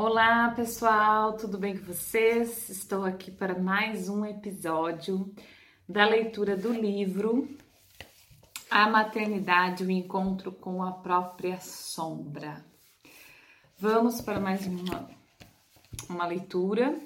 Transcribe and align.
Olá 0.00 0.52
pessoal, 0.52 1.36
tudo 1.36 1.58
bem 1.58 1.76
com 1.76 1.86
vocês? 1.86 2.68
Estou 2.68 3.04
aqui 3.04 3.32
para 3.32 3.58
mais 3.58 4.08
um 4.08 4.24
episódio 4.24 5.34
da 5.88 6.06
leitura 6.06 6.56
do 6.56 6.72
livro 6.72 7.48
A 8.70 8.88
Maternidade, 8.88 9.82
o 9.82 9.90
Encontro 9.90 10.52
com 10.52 10.84
a 10.84 10.92
Própria 10.92 11.58
Sombra. 11.58 12.64
Vamos 13.76 14.20
para 14.20 14.38
mais 14.38 14.64
uma, 14.68 15.10
uma 16.08 16.26
leitura. 16.26 16.96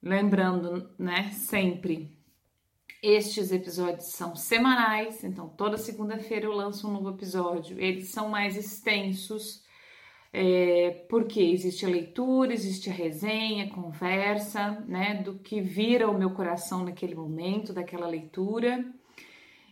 Lembrando, 0.00 0.88
né, 0.96 1.32
sempre, 1.32 2.16
estes 3.02 3.50
episódios 3.50 4.12
são 4.12 4.36
semanais, 4.36 5.24
então 5.24 5.48
toda 5.48 5.76
segunda-feira 5.76 6.46
eu 6.46 6.52
lanço 6.52 6.86
um 6.86 6.92
novo 6.92 7.10
episódio. 7.10 7.80
Eles 7.80 8.10
são 8.10 8.28
mais 8.28 8.56
extensos 8.56 9.65
é, 10.32 11.06
porque 11.08 11.40
existe 11.40 11.86
a 11.86 11.88
leitura, 11.88 12.52
existe 12.52 12.90
a 12.90 12.92
resenha, 12.92 13.70
conversa, 13.70 14.84
né, 14.86 15.22
do 15.22 15.38
que 15.38 15.60
vira 15.60 16.10
o 16.10 16.18
meu 16.18 16.30
coração 16.30 16.84
naquele 16.84 17.14
momento, 17.14 17.72
daquela 17.72 18.06
leitura. 18.06 18.84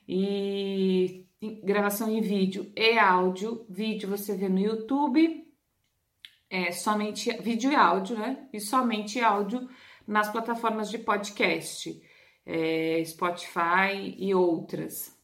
E 0.08 1.26
gravação 1.62 2.10
em 2.10 2.20
vídeo 2.20 2.72
e 2.76 2.98
áudio. 2.98 3.66
Vídeo 3.68 4.08
você 4.08 4.36
vê 4.36 4.48
no 4.48 4.58
YouTube, 4.58 5.44
é 6.50 6.70
somente 6.70 7.32
vídeo 7.42 7.72
e 7.72 7.74
áudio, 7.74 8.18
né? 8.18 8.48
E 8.52 8.60
somente 8.60 9.20
áudio 9.20 9.68
nas 10.06 10.30
plataformas 10.30 10.90
de 10.90 10.98
podcast, 10.98 12.00
é, 12.46 13.02
Spotify 13.04 14.14
e 14.18 14.34
outras. 14.34 15.14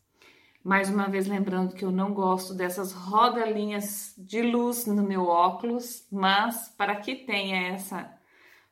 Mais 0.62 0.90
uma 0.90 1.08
vez 1.08 1.26
lembrando 1.26 1.74
que 1.74 1.84
eu 1.84 1.90
não 1.90 2.12
gosto 2.12 2.52
dessas 2.52 2.92
rodalinhas 2.92 4.14
de 4.18 4.42
luz 4.42 4.84
no 4.86 5.02
meu 5.02 5.24
óculos, 5.24 6.06
mas 6.12 6.68
para 6.76 6.96
que 6.96 7.16
tenha 7.16 7.68
essa 7.68 8.12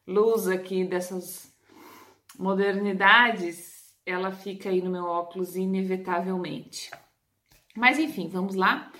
luz 0.07 0.47
aqui 0.47 0.85
dessas 0.85 1.51
modernidades, 2.39 3.95
ela 4.05 4.33
fica 4.33 4.69
aí 4.69 4.83
no 4.83 4.91
meu 4.91 5.05
óculos 5.05 5.57
inevitavelmente. 5.57 6.91
Mas 7.75 7.99
enfim, 7.99 8.29
vamos 8.29 8.55
lá. 8.55 8.93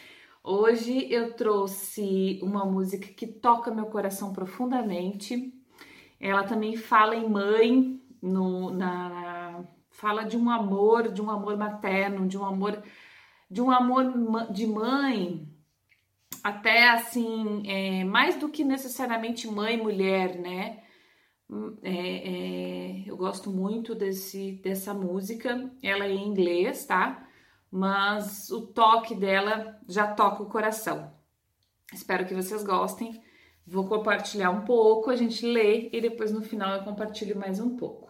Hoje 0.43 1.13
eu 1.13 1.35
trouxe 1.35 2.41
uma 2.43 2.65
música 2.65 3.09
que 3.09 3.27
toca 3.27 3.71
meu 3.71 3.87
coração 3.87 4.33
profundamente. 4.33 5.53
Ela 6.19 6.45
também 6.45 6.75
fala 6.75 7.15
em 7.15 7.29
mãe 7.29 8.01
no, 8.23 8.71
na, 8.71 9.09
fala 9.99 10.23
de 10.23 10.37
um 10.37 10.49
amor, 10.49 11.13
de 11.13 11.21
um 11.21 11.29
amor 11.29 11.57
materno, 11.57 12.29
de 12.29 12.39
um 12.39 12.45
amor, 12.45 12.81
de 13.51 13.61
um 13.61 13.69
amor 13.69 14.53
de 14.53 14.65
mãe, 14.65 15.49
até 16.43 16.91
assim, 16.91 17.65
é, 17.67 18.05
mais 18.05 18.37
do 18.37 18.49
que 18.49 18.63
necessariamente 18.63 19.49
mãe 19.49 19.77
mulher, 19.77 20.39
né? 20.39 20.85
É, 21.83 21.91
é, 21.91 23.03
eu 23.07 23.17
gosto 23.17 23.51
muito 23.51 23.93
desse, 23.93 24.53
dessa 24.63 24.95
música, 24.95 25.69
ela 25.83 26.05
é 26.05 26.13
em 26.13 26.29
inglês, 26.29 26.87
tá? 26.87 27.27
Mas 27.69 28.51
o 28.51 28.69
toque 28.69 29.17
dela 29.17 29.81
já 29.89 30.07
toca 30.07 30.45
o 30.45 30.49
coração. 30.49 31.13
Espero 31.93 32.25
que 32.25 32.35
vocês 32.35 32.63
gostem. 32.63 33.21
Vou 33.67 33.89
compartilhar 33.89 34.51
um 34.51 34.65
pouco, 34.65 35.11
a 35.11 35.17
gente 35.17 35.45
lê 35.45 35.91
e 35.93 36.01
depois 36.01 36.31
no 36.31 36.41
final 36.41 36.77
eu 36.77 36.85
compartilho 36.85 37.37
mais 37.37 37.59
um 37.59 37.77
pouco. 37.77 38.08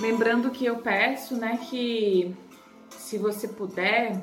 Lembrando 0.00 0.50
que 0.50 0.64
eu 0.64 0.76
peço, 0.76 1.34
né, 1.36 1.58
que 1.68 2.34
se 2.90 3.18
você 3.18 3.48
puder, 3.48 4.20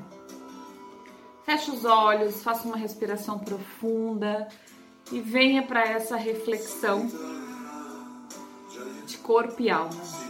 feche 1.43 1.69
os 1.71 1.83
olhos, 1.83 2.41
faça 2.41 2.67
uma 2.67 2.77
respiração 2.77 3.37
profunda 3.37 4.47
e 5.11 5.19
venha 5.19 5.63
para 5.63 5.83
essa 5.83 6.15
reflexão 6.15 7.07
de 9.05 9.17
corpo 9.17 9.61
e 9.61 9.69
alma. 9.69 10.24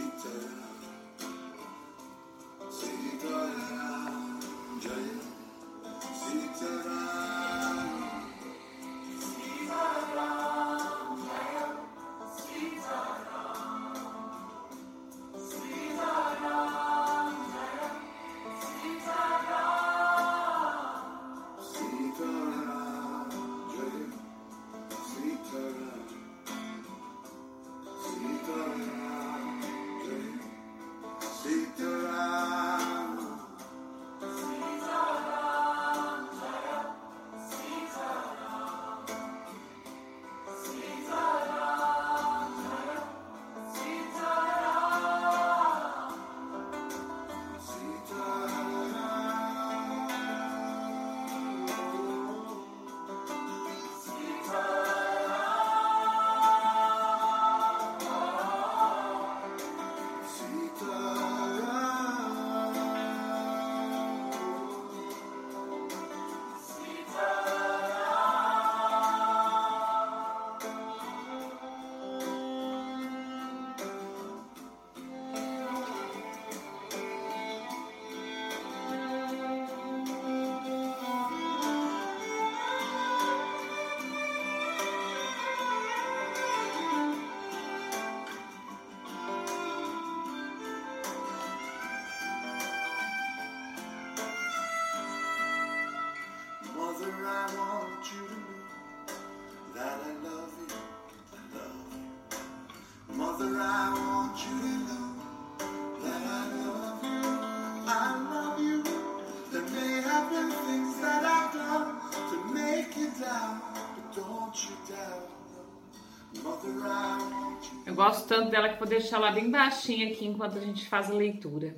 Tanto 118.26 118.50
dela 118.50 118.68
que 118.68 118.78
vou 118.78 118.88
deixar 118.88 119.16
ela 119.18 119.30
bem 119.30 119.50
baixinha 119.50 120.10
aqui 120.10 120.26
enquanto 120.26 120.58
a 120.58 120.60
gente 120.60 120.88
faz 120.88 121.10
a 121.10 121.14
leitura. 121.14 121.76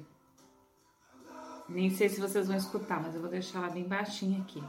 Nem 1.68 1.90
sei 1.90 2.08
se 2.08 2.20
vocês 2.20 2.48
vão 2.48 2.56
escutar, 2.56 3.02
mas 3.02 3.14
eu 3.14 3.20
vou 3.20 3.30
deixar 3.30 3.58
ela 3.58 3.68
bem 3.68 3.84
baixinha 3.84 4.40
aqui. 4.40 4.62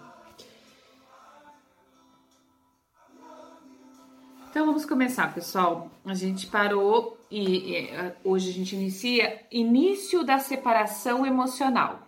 Então 4.50 4.66
vamos 4.66 4.86
começar, 4.86 5.34
pessoal. 5.34 5.90
A 6.04 6.14
gente 6.14 6.48
parou 6.48 7.18
e, 7.32 7.76
e 7.76 8.14
hoje 8.24 8.50
a 8.50 8.54
gente 8.54 8.76
inicia 8.76 9.46
início 9.50 10.24
da 10.24 10.40
separação 10.40 11.26
emocional. 11.26 12.02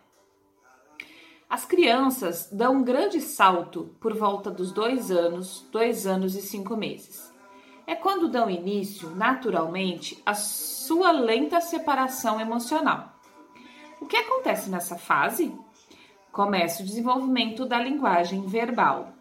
As 1.48 1.66
crianças 1.66 2.50
dão 2.52 2.78
um 2.78 2.84
grande 2.84 3.22
salto 3.22 3.96
por 4.02 4.14
volta 4.14 4.50
dos 4.50 4.72
dois 4.72 5.12
anos, 5.12 5.66
dois 5.72 6.08
anos 6.08 6.36
e 6.36 6.42
cinco 6.42 6.76
meses. 6.76 7.31
É 7.92 7.96
quando 7.96 8.30
dão 8.30 8.50
início, 8.50 9.10
naturalmente, 9.10 10.18
a 10.26 10.34
sua 10.34 11.12
lenta 11.12 11.60
separação 11.60 12.40
emocional. 12.40 13.20
O 14.00 14.06
que 14.06 14.16
acontece 14.16 14.70
nessa 14.70 14.98
fase? 14.98 15.54
Começa 16.32 16.82
o 16.82 16.86
desenvolvimento 16.86 17.66
da 17.66 17.78
linguagem 17.78 18.46
verbal. 18.46 19.12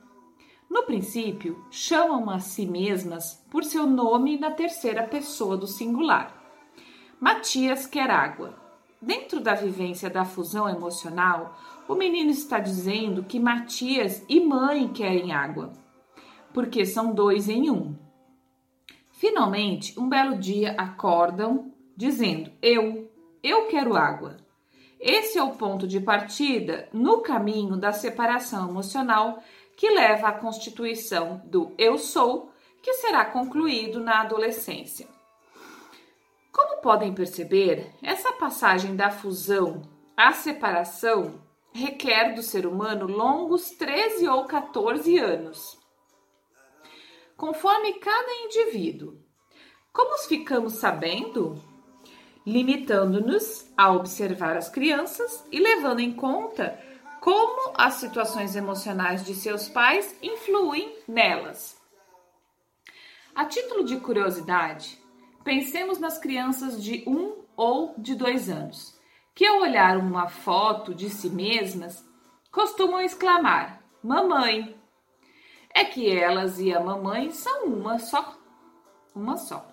No 0.70 0.84
princípio, 0.84 1.66
chamam 1.68 2.30
a 2.30 2.38
si 2.38 2.64
mesmas 2.64 3.44
por 3.50 3.64
seu 3.64 3.88
nome 3.88 4.38
na 4.38 4.52
terceira 4.52 5.02
pessoa 5.02 5.56
do 5.56 5.66
singular. 5.66 6.32
Matias 7.18 7.88
quer 7.88 8.08
água. 8.08 8.54
Dentro 9.02 9.40
da 9.40 9.54
vivência 9.56 10.08
da 10.08 10.24
fusão 10.24 10.68
emocional, 10.68 11.58
o 11.88 11.96
menino 11.96 12.30
está 12.30 12.60
dizendo 12.60 13.24
que 13.24 13.40
Matias 13.40 14.24
e 14.28 14.38
mãe 14.38 14.86
querem 14.92 15.32
água. 15.32 15.72
porque 16.52 16.86
são 16.86 17.12
dois 17.12 17.48
em 17.48 17.68
um. 17.68 18.09
Finalmente, 19.20 20.00
um 20.00 20.08
belo 20.08 20.38
dia 20.38 20.74
acordam 20.78 21.70
dizendo: 21.94 22.50
Eu, 22.62 23.12
eu 23.42 23.66
quero 23.66 23.94
água. 23.94 24.38
Esse 24.98 25.36
é 25.36 25.42
o 25.42 25.50
ponto 25.50 25.86
de 25.86 26.00
partida 26.00 26.88
no 26.90 27.20
caminho 27.20 27.76
da 27.76 27.92
separação 27.92 28.70
emocional 28.70 29.42
que 29.76 29.90
leva 29.90 30.28
à 30.28 30.32
constituição 30.32 31.42
do 31.44 31.74
eu 31.76 31.98
sou, 31.98 32.50
que 32.82 32.94
será 32.94 33.26
concluído 33.26 34.00
na 34.00 34.22
adolescência. 34.22 35.06
Como 36.50 36.80
podem 36.80 37.12
perceber, 37.12 37.90
essa 38.02 38.32
passagem 38.32 38.96
da 38.96 39.10
fusão 39.10 39.82
à 40.16 40.32
separação 40.32 41.42
requer 41.74 42.34
do 42.34 42.42
ser 42.42 42.66
humano 42.66 43.06
longos 43.06 43.68
13 43.72 44.26
ou 44.28 44.46
14 44.46 45.18
anos, 45.18 45.78
conforme 47.40 47.94
cada 47.94 48.30
indivíduo. 48.44 49.16
Como 49.94 50.18
ficamos 50.28 50.74
sabendo? 50.74 51.58
Limitando-nos 52.46 53.66
a 53.78 53.90
observar 53.92 54.58
as 54.58 54.68
crianças 54.68 55.42
e 55.50 55.58
levando 55.58 56.00
em 56.00 56.12
conta 56.12 56.78
como 57.18 57.72
as 57.78 57.94
situações 57.94 58.56
emocionais 58.56 59.24
de 59.24 59.34
seus 59.34 59.70
pais 59.70 60.14
influem 60.22 60.94
nelas. 61.08 61.80
A 63.34 63.46
título 63.46 63.84
de 63.84 63.98
curiosidade, 64.00 65.02
pensemos 65.42 65.98
nas 65.98 66.18
crianças 66.18 66.82
de 66.82 67.02
um 67.06 67.42
ou 67.56 67.94
de 67.96 68.14
dois 68.14 68.50
anos, 68.50 69.00
que 69.34 69.46
ao 69.46 69.62
olhar 69.62 69.96
uma 69.96 70.28
foto 70.28 70.94
de 70.94 71.08
si 71.08 71.30
mesmas 71.30 72.04
costumam 72.52 73.00
exclamar: 73.00 73.82
Mamãe! 74.02 74.78
É 75.74 75.84
que 75.84 76.10
elas 76.10 76.58
e 76.58 76.72
a 76.72 76.80
mamãe 76.80 77.30
são 77.30 77.64
uma 77.64 77.98
só. 77.98 78.36
Uma 79.14 79.36
só. 79.36 79.66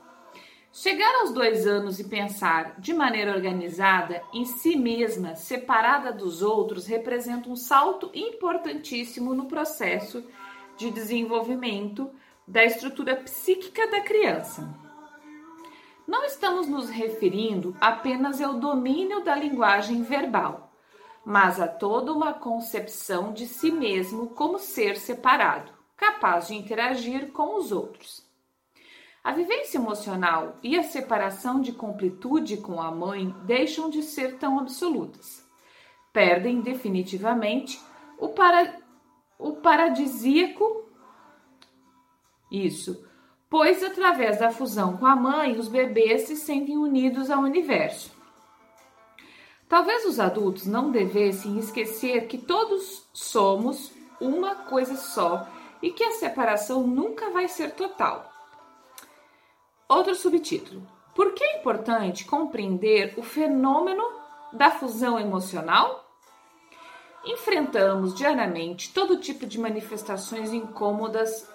Chegar 0.71 1.21
aos 1.21 1.33
dois 1.33 1.65
anos 1.65 1.99
e 1.99 2.03
pensar 2.03 2.79
de 2.79 2.93
maneira 2.93 3.33
organizada 3.33 4.21
em 4.31 4.45
si 4.45 4.75
mesma, 4.75 5.33
separada 5.35 6.11
dos 6.11 6.43
outros, 6.43 6.85
representa 6.85 7.49
um 7.49 7.55
salto 7.55 8.11
importantíssimo 8.13 9.33
no 9.33 9.45
processo 9.45 10.23
de 10.77 10.91
desenvolvimento 10.91 12.11
da 12.47 12.63
estrutura 12.63 13.15
psíquica 13.15 13.89
da 13.89 14.01
criança. 14.01 14.71
Não 16.07 16.23
estamos 16.23 16.67
nos 16.67 16.89
referindo 16.89 17.75
apenas 17.81 18.39
ao 18.39 18.53
domínio 18.53 19.23
da 19.23 19.35
linguagem 19.35 20.03
verbal, 20.03 20.71
mas 21.25 21.59
a 21.59 21.67
toda 21.67 22.13
uma 22.13 22.33
concepção 22.33 23.33
de 23.33 23.47
si 23.47 23.71
mesmo 23.71 24.27
como 24.27 24.59
ser 24.59 24.95
separado, 24.95 25.76
capaz 25.97 26.47
de 26.47 26.55
interagir 26.55 27.31
com 27.31 27.57
os 27.57 27.71
outros. 27.71 28.25
A 29.23 29.33
vivência 29.33 29.77
emocional 29.77 30.57
e 30.63 30.77
a 30.77 30.83
separação 30.83 31.59
de 31.59 31.73
completude 31.73 32.55
com 32.57 32.79
a 32.79 32.89
mãe 32.89 33.35
deixam 33.43 33.89
de 33.89 34.01
ser 34.01 34.37
tão 34.37 34.57
absolutas. 34.57 35.45
Perdem 36.13 36.61
definitivamente 36.61 37.77
o, 38.17 38.29
para, 38.29 38.73
o 39.37 39.53
paradisíaco. 39.57 40.89
Isso, 42.49 43.05
pois 43.49 43.83
através 43.83 44.39
da 44.39 44.49
fusão 44.49 44.95
com 44.95 45.05
a 45.05 45.15
mãe, 45.15 45.57
os 45.57 45.67
bebês 45.67 46.21
se 46.21 46.37
sentem 46.37 46.77
unidos 46.77 47.29
ao 47.29 47.41
universo. 47.41 48.15
Talvez 49.67 50.05
os 50.05 50.21
adultos 50.21 50.65
não 50.65 50.89
devessem 50.89 51.59
esquecer 51.59 52.27
que 52.27 52.37
todos 52.37 53.05
somos 53.11 53.91
uma 54.21 54.55
coisa 54.55 54.95
só 54.95 55.45
e 55.81 55.91
que 55.91 56.03
a 56.03 56.11
separação 56.11 56.85
nunca 56.85 57.29
vai 57.29 57.47
ser 57.47 57.71
total. 57.71 58.31
Outro 59.87 60.15
subtítulo: 60.15 60.85
Por 61.15 61.33
que 61.33 61.43
é 61.43 61.59
importante 61.59 62.25
compreender 62.25 63.13
o 63.17 63.23
fenômeno 63.23 64.03
da 64.51 64.71
fusão 64.71 65.19
emocional? 65.19 66.05
Enfrentamos 67.25 68.15
diariamente 68.15 68.93
todo 68.93 69.19
tipo 69.19 69.45
de 69.45 69.59
manifestações 69.59 70.53
incômodas 70.53 71.47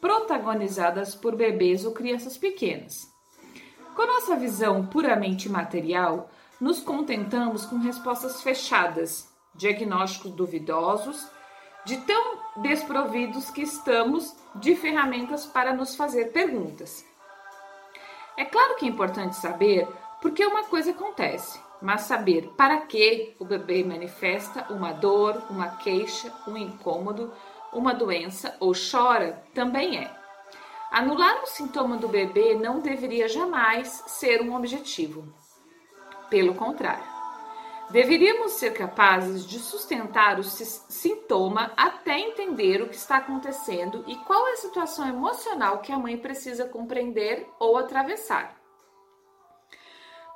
protagonizadas 0.00 1.14
por 1.14 1.34
bebês 1.34 1.84
ou 1.84 1.92
crianças 1.92 2.36
pequenas. 2.36 3.10
Com 3.94 4.06
nossa 4.06 4.36
visão 4.36 4.84
puramente 4.84 5.48
material, 5.48 6.28
nos 6.60 6.80
contentamos 6.80 7.64
com 7.64 7.78
respostas 7.78 8.42
fechadas, 8.42 9.32
diagnósticos 9.54 10.32
duvidosos, 10.32 11.26
de 11.84 11.98
tão 11.98 12.38
desprovidos 12.56 13.50
que 13.50 13.62
estamos 13.62 14.34
de 14.54 14.74
ferramentas 14.74 15.44
para 15.46 15.72
nos 15.72 15.94
fazer 15.94 16.32
perguntas. 16.32 17.04
É 18.36 18.44
claro 18.44 18.76
que 18.76 18.86
é 18.86 18.88
importante 18.88 19.36
saber 19.36 19.86
por 20.20 20.32
que 20.32 20.44
uma 20.44 20.64
coisa 20.64 20.90
acontece, 20.92 21.60
mas 21.80 22.02
saber 22.02 22.52
para 22.56 22.78
que 22.80 23.34
o 23.38 23.44
bebê 23.44 23.84
manifesta 23.84 24.66
uma 24.72 24.92
dor, 24.92 25.42
uma 25.50 25.76
queixa, 25.76 26.32
um 26.48 26.56
incômodo, 26.56 27.32
uma 27.72 27.92
doença 27.92 28.56
ou 28.58 28.72
chora 28.72 29.44
também 29.52 29.98
é. 29.98 30.10
Anular 30.90 31.42
um 31.42 31.46
sintoma 31.46 31.96
do 31.96 32.08
bebê 32.08 32.54
não 32.54 32.80
deveria 32.80 33.28
jamais 33.28 34.02
ser 34.06 34.40
um 34.40 34.54
objetivo. 34.54 35.26
Pelo 36.30 36.54
contrário, 36.54 37.13
Deveríamos 37.90 38.52
ser 38.52 38.72
capazes 38.72 39.46
de 39.46 39.58
sustentar 39.58 40.38
o 40.38 40.42
sintoma 40.42 41.72
até 41.76 42.18
entender 42.18 42.82
o 42.82 42.88
que 42.88 42.96
está 42.96 43.18
acontecendo 43.18 44.04
e 44.06 44.16
qual 44.16 44.48
é 44.48 44.52
a 44.52 44.56
situação 44.56 45.06
emocional 45.06 45.78
que 45.78 45.92
a 45.92 45.98
mãe 45.98 46.16
precisa 46.16 46.66
compreender 46.66 47.46
ou 47.58 47.76
atravessar. 47.76 48.58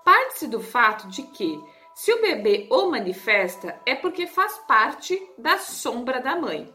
Parte-se 0.05 0.47
do 0.47 0.61
fato 0.61 1.09
de 1.09 1.23
que, 1.23 1.61
se 1.95 2.13
o 2.13 2.21
bebê 2.21 2.69
o 2.71 2.91
manifesta, 2.91 3.81
é 3.85 3.95
porque 3.95 4.27
faz 4.27 4.57
parte 4.69 5.21
da 5.37 5.59
sombra 5.59 6.21
da 6.21 6.37
mãe. 6.37 6.73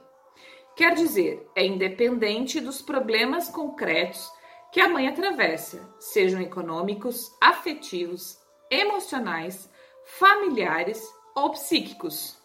Quer 0.76 0.96
dizer, 0.96 1.48
é 1.56 1.66
independente 1.66 2.60
dos 2.60 2.82
problemas 2.82 3.48
concretos 3.48 4.30
que 4.72 4.82
a 4.82 4.90
mãe 4.90 5.08
atravessa, 5.08 5.88
sejam 6.00 6.42
econômicos, 6.42 7.32
afetivos, 7.40 8.38
emocionais 8.70 9.70
familiares 10.06 11.02
ou 11.36 11.52
psíquicos. 11.52 12.38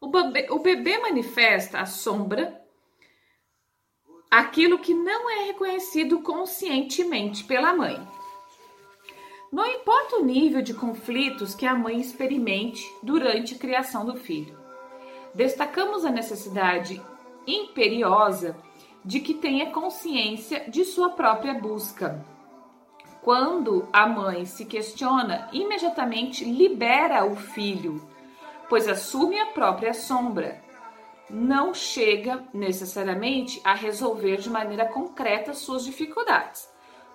O 0.00 0.08
bebê, 0.08 0.48
o 0.50 0.58
bebê 0.58 0.98
manifesta 0.98 1.80
a 1.80 1.86
sombra, 1.86 2.60
aquilo 4.30 4.78
que 4.78 4.94
não 4.94 5.30
é 5.30 5.44
reconhecido 5.44 6.20
conscientemente 6.22 7.44
pela 7.44 7.72
mãe. 7.72 7.96
Não 9.52 9.66
importa 9.66 10.16
o 10.16 10.24
nível 10.24 10.62
de 10.62 10.72
conflitos 10.72 11.54
que 11.54 11.66
a 11.66 11.74
mãe 11.74 12.00
experimente 12.00 12.82
durante 13.02 13.54
a 13.54 13.58
criação 13.58 14.04
do 14.06 14.16
filho. 14.16 14.58
Destacamos 15.34 16.04
a 16.04 16.10
necessidade 16.10 17.00
imperiosa 17.46 18.56
de 19.04 19.20
que 19.20 19.34
tenha 19.34 19.70
consciência 19.70 20.70
de 20.70 20.84
sua 20.84 21.10
própria 21.10 21.54
busca 21.54 22.24
quando 23.22 23.88
a 23.92 24.04
mãe 24.04 24.44
se 24.44 24.64
questiona, 24.64 25.48
imediatamente 25.52 26.44
libera 26.44 27.24
o 27.24 27.36
filho, 27.36 28.02
pois 28.68 28.88
assume 28.88 29.38
a 29.38 29.46
própria 29.46 29.94
sombra. 29.94 30.60
Não 31.30 31.72
chega 31.72 32.44
necessariamente 32.52 33.60
a 33.64 33.74
resolver 33.74 34.38
de 34.38 34.50
maneira 34.50 34.86
concreta 34.86 35.54
suas 35.54 35.84
dificuldades, 35.84 36.68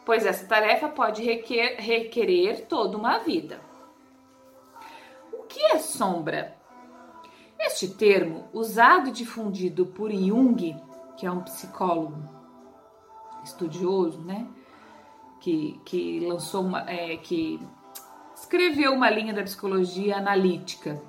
pois 0.05 0.25
essa 0.25 0.47
tarefa 0.47 0.87
pode 0.87 1.21
requer, 1.21 1.75
requerer 1.77 2.65
toda 2.67 2.97
uma 2.97 3.19
vida. 3.19 3.59
O 5.33 5.43
que 5.43 5.61
é 5.61 5.77
sombra? 5.77 6.55
Este 7.59 7.89
termo, 7.89 8.47
usado 8.53 9.09
e 9.09 9.11
difundido 9.11 9.85
por 9.87 10.09
Jung, 10.09 10.73
que 11.17 11.25
é 11.25 11.31
um 11.31 11.41
psicólogo 11.41 12.17
estudioso, 13.43 14.21
né? 14.21 14.47
Que, 15.39 15.79
que 15.85 16.19
lançou 16.21 16.63
uma, 16.63 16.89
é, 16.89 17.17
que 17.17 17.59
escreveu 18.35 18.93
uma 18.93 19.09
linha 19.09 19.33
da 19.33 19.43
psicologia 19.43 20.17
analítica. 20.17 21.01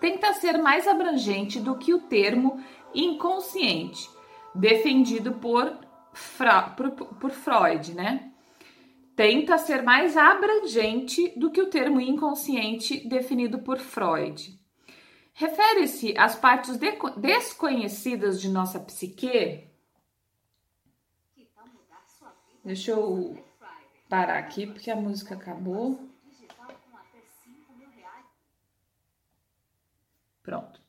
Tenta 0.00 0.32
ser 0.34 0.58
mais 0.58 0.86
abrangente 0.86 1.58
do 1.58 1.76
que 1.76 1.94
o 1.94 2.00
termo 2.00 2.62
inconsciente, 2.94 4.08
defendido 4.54 5.32
por, 5.32 5.78
por, 6.76 6.90
por 6.90 7.30
Freud, 7.30 7.94
né? 7.94 8.30
Tenta 9.16 9.56
ser 9.58 9.82
mais 9.82 10.16
abrangente 10.16 11.32
do 11.36 11.50
que 11.50 11.62
o 11.62 11.70
termo 11.70 12.00
inconsciente 12.00 13.08
definido 13.08 13.60
por 13.60 13.78
Freud. 13.78 14.58
Refere-se 15.32 16.14
às 16.16 16.34
partes 16.36 16.78
desconhecidas 17.16 18.40
de 18.40 18.48
nossa 18.48 18.78
psique 18.80 19.68
Deixa 22.64 22.92
eu 22.92 23.38
parar 24.08 24.38
aqui 24.38 24.66
porque 24.66 24.90
a 24.90 24.96
música 24.96 25.34
acabou. 25.34 26.00
Pronto. 30.42 30.80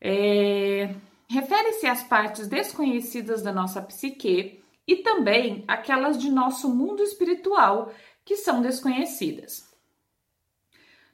É, 0.00 0.94
refere-se 1.28 1.86
às 1.86 2.02
partes 2.02 2.46
desconhecidas 2.46 3.42
da 3.42 3.52
nossa 3.52 3.82
psique 3.82 4.62
e 4.86 4.96
também 4.96 5.64
aquelas 5.68 6.16
de 6.18 6.30
nosso 6.30 6.74
mundo 6.74 7.02
espiritual 7.02 7.92
que 8.24 8.36
são 8.36 8.62
desconhecidas. 8.62 9.68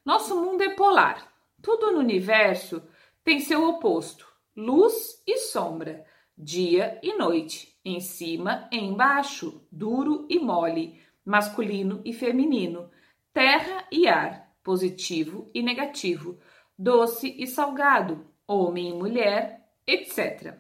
Nosso 0.05 0.37
mundo 0.37 0.63
é 0.63 0.75
polar. 0.75 1.33
Tudo 1.61 1.91
no 1.91 1.99
universo 1.99 2.83
tem 3.25 3.41
seu 3.41 3.65
oposto: 3.69 4.27
luz 4.57 5.23
e 5.27 5.39
sombra, 5.39 6.05
dia 6.37 7.01
e 7.03 7.17
noite, 7.17 7.72
em 7.85 8.01
cima 8.01 8.69
e 8.71 8.79
embaixo, 8.79 9.67
duro 9.71 10.27
e 10.29 10.39
mole, 10.39 11.01
masculino 11.25 12.01
e 12.05 12.13
feminino, 12.13 12.91
terra 13.33 13.87
e 13.91 14.07
ar, 14.09 14.53
positivo 14.63 15.51
e 15.55 15.63
negativo, 15.63 16.39
doce 16.79 17.35
e 17.39 17.47
salgado, 17.47 18.27
homem 18.47 18.91
e 18.91 18.95
mulher, 18.95 19.69
etc. 19.87 20.59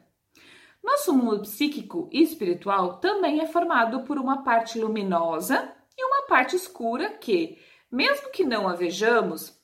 Nosso 0.82 1.12
mundo 1.14 1.42
psíquico 1.42 2.08
e 2.10 2.22
espiritual 2.22 2.98
também 2.98 3.40
é 3.40 3.46
formado 3.46 4.02
por 4.02 4.18
uma 4.18 4.42
parte 4.42 4.80
luminosa 4.80 5.72
e 5.96 6.04
uma 6.04 6.26
parte 6.26 6.56
escura 6.56 7.10
que, 7.10 7.58
mesmo 7.90 8.30
que 8.30 8.44
não 8.44 8.68
a 8.68 8.74
vejamos, 8.74 9.56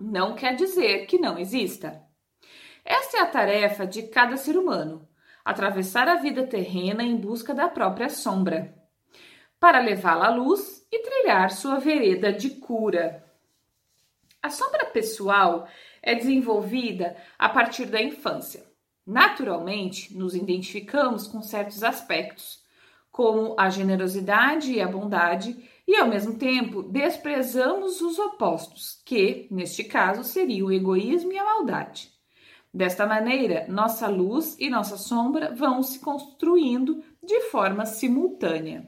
não 0.00 0.34
quer 0.34 0.56
dizer 0.56 1.06
que 1.06 1.18
não 1.18 1.38
exista. 1.38 2.02
Essa 2.84 3.18
é 3.18 3.20
a 3.20 3.26
tarefa 3.26 3.86
de 3.86 4.04
cada 4.08 4.36
ser 4.36 4.56
humano: 4.56 5.07
atravessar 5.48 6.06
a 6.08 6.16
vida 6.16 6.46
terrena 6.46 7.02
em 7.02 7.16
busca 7.16 7.54
da 7.54 7.70
própria 7.70 8.10
sombra, 8.10 8.74
para 9.58 9.80
levá-la 9.80 10.26
à 10.26 10.30
luz 10.30 10.86
e 10.92 10.98
trilhar 10.98 11.50
sua 11.50 11.78
vereda 11.78 12.30
de 12.30 12.50
cura. 12.50 13.24
A 14.42 14.50
sombra 14.50 14.84
pessoal 14.84 15.66
é 16.02 16.14
desenvolvida 16.14 17.16
a 17.38 17.48
partir 17.48 17.86
da 17.86 18.02
infância. 18.02 18.62
Naturalmente, 19.06 20.14
nos 20.14 20.34
identificamos 20.34 21.26
com 21.26 21.40
certos 21.40 21.82
aspectos, 21.82 22.62
como 23.10 23.58
a 23.58 23.70
generosidade 23.70 24.70
e 24.74 24.82
a 24.82 24.86
bondade, 24.86 25.56
e 25.86 25.96
ao 25.96 26.06
mesmo 26.06 26.36
tempo 26.36 26.82
desprezamos 26.82 28.02
os 28.02 28.18
opostos, 28.18 29.00
que, 29.02 29.48
neste 29.50 29.82
caso, 29.82 30.22
seriam 30.24 30.68
o 30.68 30.72
egoísmo 30.72 31.32
e 31.32 31.38
a 31.38 31.44
maldade. 31.44 32.17
Desta 32.78 33.08
maneira, 33.08 33.66
nossa 33.68 34.06
luz 34.06 34.54
e 34.56 34.70
nossa 34.70 34.96
sombra 34.96 35.52
vão 35.52 35.82
se 35.82 35.98
construindo 35.98 37.02
de 37.20 37.40
forma 37.50 37.84
simultânea. 37.84 38.86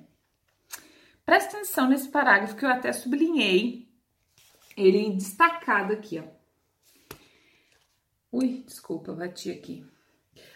Presta 1.26 1.56
atenção 1.56 1.88
nesse 1.88 2.08
parágrafo 2.08 2.54
que 2.54 2.64
eu 2.64 2.68
até 2.68 2.92
sublinhei 2.92 3.88
ele 4.76 5.10
destacado 5.10 5.92
aqui, 5.92 6.20
ó. 6.20 7.16
Ui, 8.30 8.62
desculpa, 8.64 9.12
bati 9.12 9.50
aqui. 9.50 9.84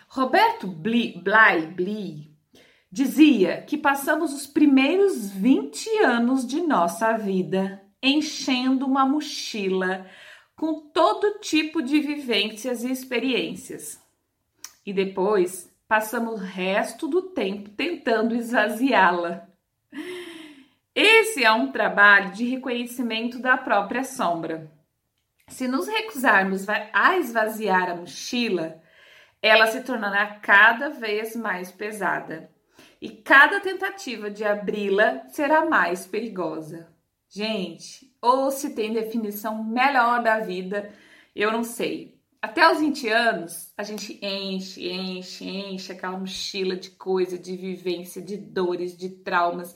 Roberto 0.06 0.68
Bly, 0.68 1.20
Bly, 1.20 1.66
Bly 1.74 2.36
dizia 2.88 3.62
que 3.62 3.76
passamos 3.76 4.32
os 4.32 4.46
primeiros 4.46 5.28
20 5.32 6.04
anos 6.04 6.46
de 6.46 6.60
nossa 6.60 7.14
vida 7.14 7.82
enchendo 8.00 8.86
uma 8.86 9.04
mochila 9.04 10.06
com 10.56 10.80
todo 10.80 11.38
tipo 11.40 11.82
de 11.82 12.00
vivências 12.00 12.84
e 12.84 12.90
experiências. 12.90 14.00
E 14.86 14.92
depois 14.92 15.72
passamos 15.88 16.40
o 16.40 16.44
resto 16.44 17.08
do 17.08 17.22
tempo 17.22 17.70
tentando 17.70 18.34
esvaziá-la. 18.34 19.48
Esse 20.94 21.44
é 21.44 21.52
um 21.52 21.72
trabalho 21.72 22.32
de 22.32 22.44
reconhecimento 22.44 23.38
da 23.38 23.56
própria 23.56 24.04
sombra. 24.04 24.70
Se 25.48 25.66
nos 25.66 25.88
recusarmos 25.88 26.66
a 26.68 27.16
esvaziar 27.18 27.90
a 27.90 27.96
mochila, 27.96 28.80
ela 29.42 29.66
se 29.66 29.82
tornará 29.82 30.38
cada 30.40 30.88
vez 30.90 31.36
mais 31.36 31.70
pesada 31.70 32.50
e 33.00 33.10
cada 33.10 33.60
tentativa 33.60 34.30
de 34.30 34.44
abri-la 34.44 35.28
será 35.28 35.66
mais 35.66 36.06
perigosa. 36.06 36.93
Gente, 37.34 38.14
ou 38.22 38.48
se 38.52 38.76
tem 38.76 38.92
definição 38.92 39.64
melhor 39.64 40.22
da 40.22 40.38
vida, 40.38 40.94
eu 41.34 41.50
não 41.50 41.64
sei. 41.64 42.16
Até 42.40 42.70
os 42.70 42.78
20 42.78 43.08
anos, 43.08 43.72
a 43.76 43.82
gente 43.82 44.20
enche, 44.24 44.88
enche, 44.88 45.44
enche 45.44 45.90
aquela 45.90 46.16
mochila 46.16 46.76
de 46.76 46.90
coisa, 46.90 47.36
de 47.36 47.56
vivência, 47.56 48.22
de 48.22 48.36
dores, 48.36 48.96
de 48.96 49.08
traumas, 49.08 49.74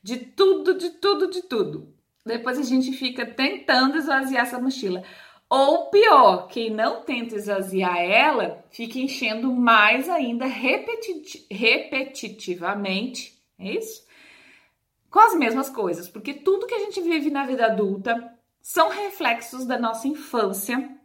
de 0.00 0.18
tudo, 0.18 0.78
de 0.78 0.90
tudo, 0.90 1.28
de 1.28 1.42
tudo. 1.42 1.92
Depois 2.24 2.56
a 2.56 2.62
gente 2.62 2.92
fica 2.92 3.26
tentando 3.26 3.98
esvaziar 3.98 4.42
essa 4.42 4.60
mochila. 4.60 5.02
Ou 5.48 5.90
pior, 5.90 6.46
quem 6.46 6.70
não 6.70 7.02
tenta 7.02 7.34
esvaziar 7.34 7.98
ela 7.98 8.64
fica 8.70 9.00
enchendo 9.00 9.52
mais 9.52 10.08
ainda 10.08 10.46
repeti 10.46 11.44
repetitivamente, 11.50 13.36
é 13.58 13.72
isso? 13.72 14.08
Com 15.10 15.18
as 15.18 15.34
mesmas 15.34 15.68
coisas, 15.68 16.08
porque 16.08 16.32
tudo 16.34 16.66
que 16.66 16.74
a 16.74 16.78
gente 16.78 17.00
vive 17.00 17.30
na 17.30 17.44
vida 17.44 17.66
adulta 17.66 18.32
são 18.62 18.88
reflexos 18.88 19.66
da 19.66 19.78
nossa 19.78 20.06
infância, 20.06 20.96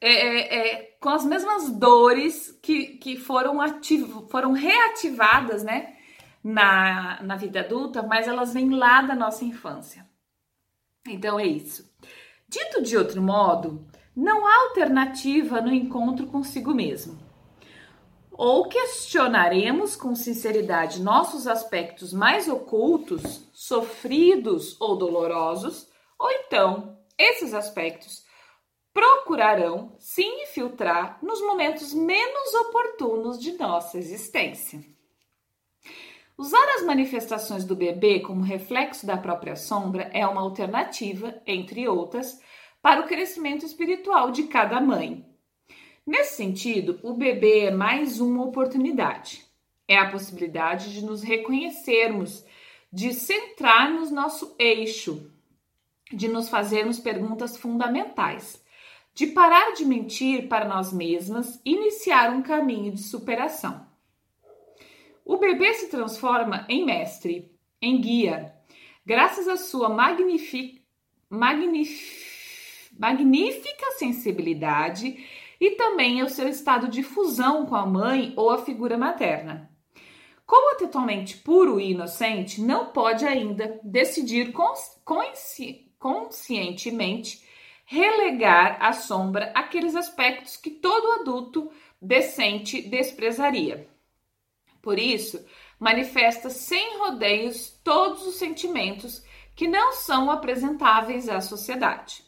é, 0.00 0.12
é, 0.12 0.56
é, 0.56 0.96
com 1.00 1.08
as 1.08 1.24
mesmas 1.24 1.70
dores 1.70 2.56
que, 2.62 2.98
que 2.98 3.16
foram, 3.16 3.60
ativo, 3.60 4.28
foram 4.28 4.52
reativadas, 4.52 5.64
né, 5.64 5.96
na, 6.44 7.20
na 7.22 7.36
vida 7.36 7.60
adulta, 7.60 8.02
mas 8.02 8.28
elas 8.28 8.54
vêm 8.54 8.70
lá 8.70 9.02
da 9.02 9.16
nossa 9.16 9.44
infância. 9.44 10.06
Então 11.08 11.40
é 11.40 11.46
isso. 11.46 11.90
Dito 12.48 12.82
de 12.82 12.96
outro 12.96 13.20
modo, 13.20 13.84
não 14.14 14.46
há 14.46 14.54
alternativa 14.68 15.60
no 15.60 15.72
encontro 15.72 16.26
consigo 16.26 16.72
mesmo. 16.72 17.25
Ou 18.38 18.68
questionaremos 18.68 19.96
com 19.96 20.14
sinceridade 20.14 21.02
nossos 21.02 21.46
aspectos 21.46 22.12
mais 22.12 22.48
ocultos, 22.48 23.48
sofridos 23.52 24.78
ou 24.80 24.96
dolorosos, 24.96 25.88
ou 26.18 26.30
então 26.30 26.98
esses 27.18 27.54
aspectos 27.54 28.24
procurarão 28.92 29.94
se 29.98 30.22
infiltrar 30.22 31.18
nos 31.22 31.40
momentos 31.40 31.92
menos 31.92 32.54
oportunos 32.54 33.38
de 33.38 33.52
nossa 33.52 33.98
existência. 33.98 34.80
Usar 36.38 36.66
as 36.76 36.82
manifestações 36.82 37.64
do 37.64 37.74
bebê 37.74 38.20
como 38.20 38.42
reflexo 38.42 39.06
da 39.06 39.16
própria 39.16 39.56
sombra 39.56 40.10
é 40.12 40.26
uma 40.26 40.42
alternativa, 40.42 41.40
entre 41.46 41.88
outras, 41.88 42.38
para 42.82 43.00
o 43.00 43.06
crescimento 43.06 43.64
espiritual 43.64 44.30
de 44.30 44.44
cada 44.44 44.78
mãe. 44.80 45.24
Nesse 46.06 46.36
sentido, 46.36 47.00
o 47.02 47.14
bebê 47.14 47.64
é 47.64 47.70
mais 47.72 48.20
uma 48.20 48.44
oportunidade. 48.44 49.44
É 49.88 49.98
a 49.98 50.08
possibilidade 50.08 50.92
de 50.92 51.04
nos 51.04 51.20
reconhecermos, 51.20 52.44
de 52.92 53.12
centrarmos 53.12 54.12
nosso 54.12 54.54
eixo, 54.56 55.28
de 56.12 56.28
nos 56.28 56.48
fazermos 56.48 57.00
perguntas 57.00 57.56
fundamentais, 57.56 58.64
de 59.14 59.26
parar 59.26 59.72
de 59.72 59.84
mentir 59.84 60.46
para 60.46 60.64
nós 60.64 60.92
mesmas 60.92 61.60
e 61.64 61.72
iniciar 61.72 62.30
um 62.30 62.40
caminho 62.40 62.92
de 62.92 63.02
superação. 63.02 63.84
O 65.24 65.38
bebê 65.38 65.74
se 65.74 65.88
transforma 65.88 66.64
em 66.68 66.86
mestre, 66.86 67.50
em 67.82 68.00
guia, 68.00 68.54
graças 69.04 69.48
à 69.48 69.56
sua 69.56 69.88
magnific, 69.88 70.84
magnif, 71.28 72.92
magnífica 72.96 73.90
sensibilidade 73.98 75.45
e 75.60 75.72
também 75.72 76.20
ao 76.20 76.28
seu 76.28 76.48
estado 76.48 76.88
de 76.88 77.02
fusão 77.02 77.66
com 77.66 77.74
a 77.74 77.86
mãe 77.86 78.32
ou 78.36 78.50
a 78.50 78.64
figura 78.64 78.96
materna. 78.98 79.70
Como 80.46 80.74
é 80.74 80.78
totalmente 80.78 81.38
puro 81.38 81.80
e 81.80 81.90
inocente, 81.90 82.60
não 82.60 82.86
pode 82.86 83.24
ainda 83.24 83.80
decidir 83.82 84.52
consci, 84.52 85.92
conscientemente 85.98 87.44
relegar 87.84 88.78
à 88.80 88.92
sombra 88.92 89.50
aqueles 89.54 89.94
aspectos 89.96 90.56
que 90.56 90.70
todo 90.70 91.20
adulto 91.20 91.70
decente 92.00 92.82
desprezaria. 92.82 93.88
Por 94.80 94.98
isso, 94.98 95.44
manifesta 95.80 96.48
sem 96.48 96.98
rodeios 96.98 97.70
todos 97.82 98.26
os 98.26 98.36
sentimentos 98.36 99.24
que 99.56 99.66
não 99.66 99.92
são 99.94 100.30
apresentáveis 100.30 101.28
à 101.28 101.40
sociedade. 101.40 102.22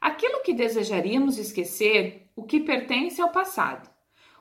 Aquilo 0.00 0.42
que 0.42 0.54
desejaríamos 0.54 1.38
esquecer, 1.38 2.25
o 2.36 2.44
que 2.44 2.60
pertence 2.60 3.20
ao 3.20 3.30
passado. 3.30 3.90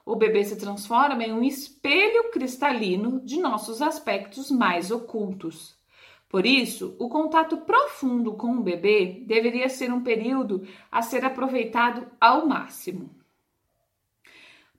O 0.06 0.16
bebê 0.16 0.44
se 0.44 0.58
transforma 0.58 1.24
em 1.24 1.34
um 1.34 1.42
espelho 1.42 2.30
cristalino 2.30 3.22
de 3.22 3.40
nossos 3.40 3.82
aspectos 3.82 4.52
mais 4.52 4.92
ocultos. 4.92 5.76
Por 6.30 6.46
isso, 6.46 6.96
o 7.00 7.08
contato 7.08 7.58
profundo 7.58 8.34
com 8.34 8.58
o 8.58 8.62
bebê 8.62 9.24
deveria 9.26 9.70
ser 9.70 9.92
um 9.92 10.04
período 10.04 10.68
a 10.92 11.02
ser 11.02 11.24
aproveitado 11.24 12.06
ao 12.20 12.46
máximo. 12.46 13.10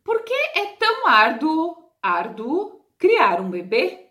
Por 0.04 0.22
que 0.22 0.34
é 0.34 0.66
tão 0.78 1.08
árduo 1.08 1.76
árduo 2.00 2.84
criar 2.96 3.40
um 3.40 3.50
bebê? 3.50 4.10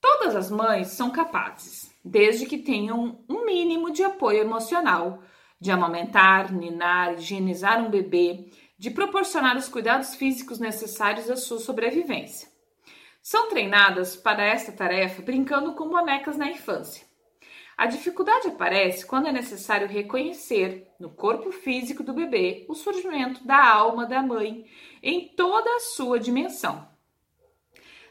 Todas 0.00 0.34
as 0.34 0.50
mães 0.50 0.88
são 0.88 1.10
capazes, 1.10 1.94
desde 2.04 2.46
que 2.46 2.58
tenham 2.58 3.20
um 3.28 3.44
mínimo 3.44 3.92
de 3.92 4.02
apoio 4.02 4.40
emocional, 4.40 5.22
de 5.62 5.70
amamentar, 5.70 6.52
ninar, 6.52 7.14
higienizar 7.14 7.80
um 7.80 7.88
bebê, 7.88 8.50
de 8.76 8.90
proporcionar 8.90 9.56
os 9.56 9.68
cuidados 9.68 10.12
físicos 10.12 10.58
necessários 10.58 11.30
à 11.30 11.36
sua 11.36 11.60
sobrevivência. 11.60 12.48
São 13.22 13.48
treinadas 13.48 14.16
para 14.16 14.42
esta 14.42 14.72
tarefa 14.72 15.22
brincando 15.22 15.74
com 15.74 15.88
bonecas 15.88 16.36
na 16.36 16.50
infância. 16.50 17.06
A 17.76 17.86
dificuldade 17.86 18.48
aparece 18.48 19.06
quando 19.06 19.28
é 19.28 19.32
necessário 19.32 19.86
reconhecer, 19.86 20.88
no 20.98 21.10
corpo 21.10 21.52
físico 21.52 22.02
do 22.02 22.12
bebê, 22.12 22.66
o 22.68 22.74
surgimento 22.74 23.46
da 23.46 23.64
alma 23.64 24.04
da 24.04 24.20
mãe 24.20 24.66
em 25.00 25.28
toda 25.28 25.76
a 25.76 25.80
sua 25.80 26.18
dimensão. 26.18 26.88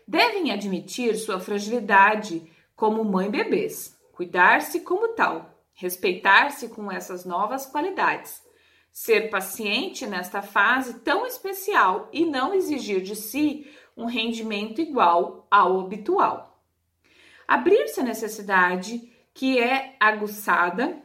Devem 0.08 0.54
admitir 0.54 1.18
sua 1.18 1.38
fragilidade 1.38 2.50
como 2.78 3.04
mãe-bebês, 3.04 4.00
cuidar-se 4.14 4.80
como 4.80 5.10
tal, 5.10 5.51
respeitar-se 5.82 6.70
com 6.70 6.92
essas 6.92 7.26
novas 7.26 7.66
qualidades, 7.66 8.40
ser 8.92 9.32
paciente 9.32 10.06
nesta 10.06 10.44
fase 10.44 11.00
tão 11.00 11.26
especial 11.26 12.08
e 12.14 12.24
não 12.24 12.54
exigir 12.54 13.02
de 13.02 13.16
si 13.16 13.68
um 13.98 14.06
rendimento 14.06 14.80
igual 14.80 15.48
ao 15.50 15.80
habitual. 15.80 16.64
Abrir-se 17.48 18.00
à 18.00 18.04
necessidade 18.04 19.12
que 19.34 19.60
é 19.60 19.96
aguçada 20.00 21.02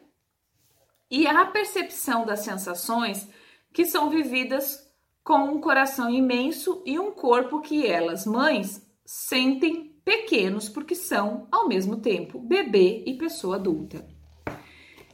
e 1.11 1.27
a 1.27 1.47
percepção 1.47 2.27
das 2.27 2.41
sensações 2.41 3.27
que 3.73 3.87
são 3.87 4.11
vividas 4.11 4.87
com 5.25 5.39
um 5.39 5.61
coração 5.61 6.11
imenso 6.11 6.83
e 6.85 6.99
um 6.99 7.13
corpo 7.13 7.63
que 7.63 7.87
elas, 7.87 8.27
mães, 8.27 8.87
sentem 9.07 9.99
pequenos 10.05 10.69
porque 10.69 10.95
são, 10.95 11.49
ao 11.51 11.67
mesmo 11.67 11.97
tempo, 11.97 12.39
bebê 12.39 13.03
e 13.07 13.17
pessoa 13.17 13.57
adulta. 13.57 14.16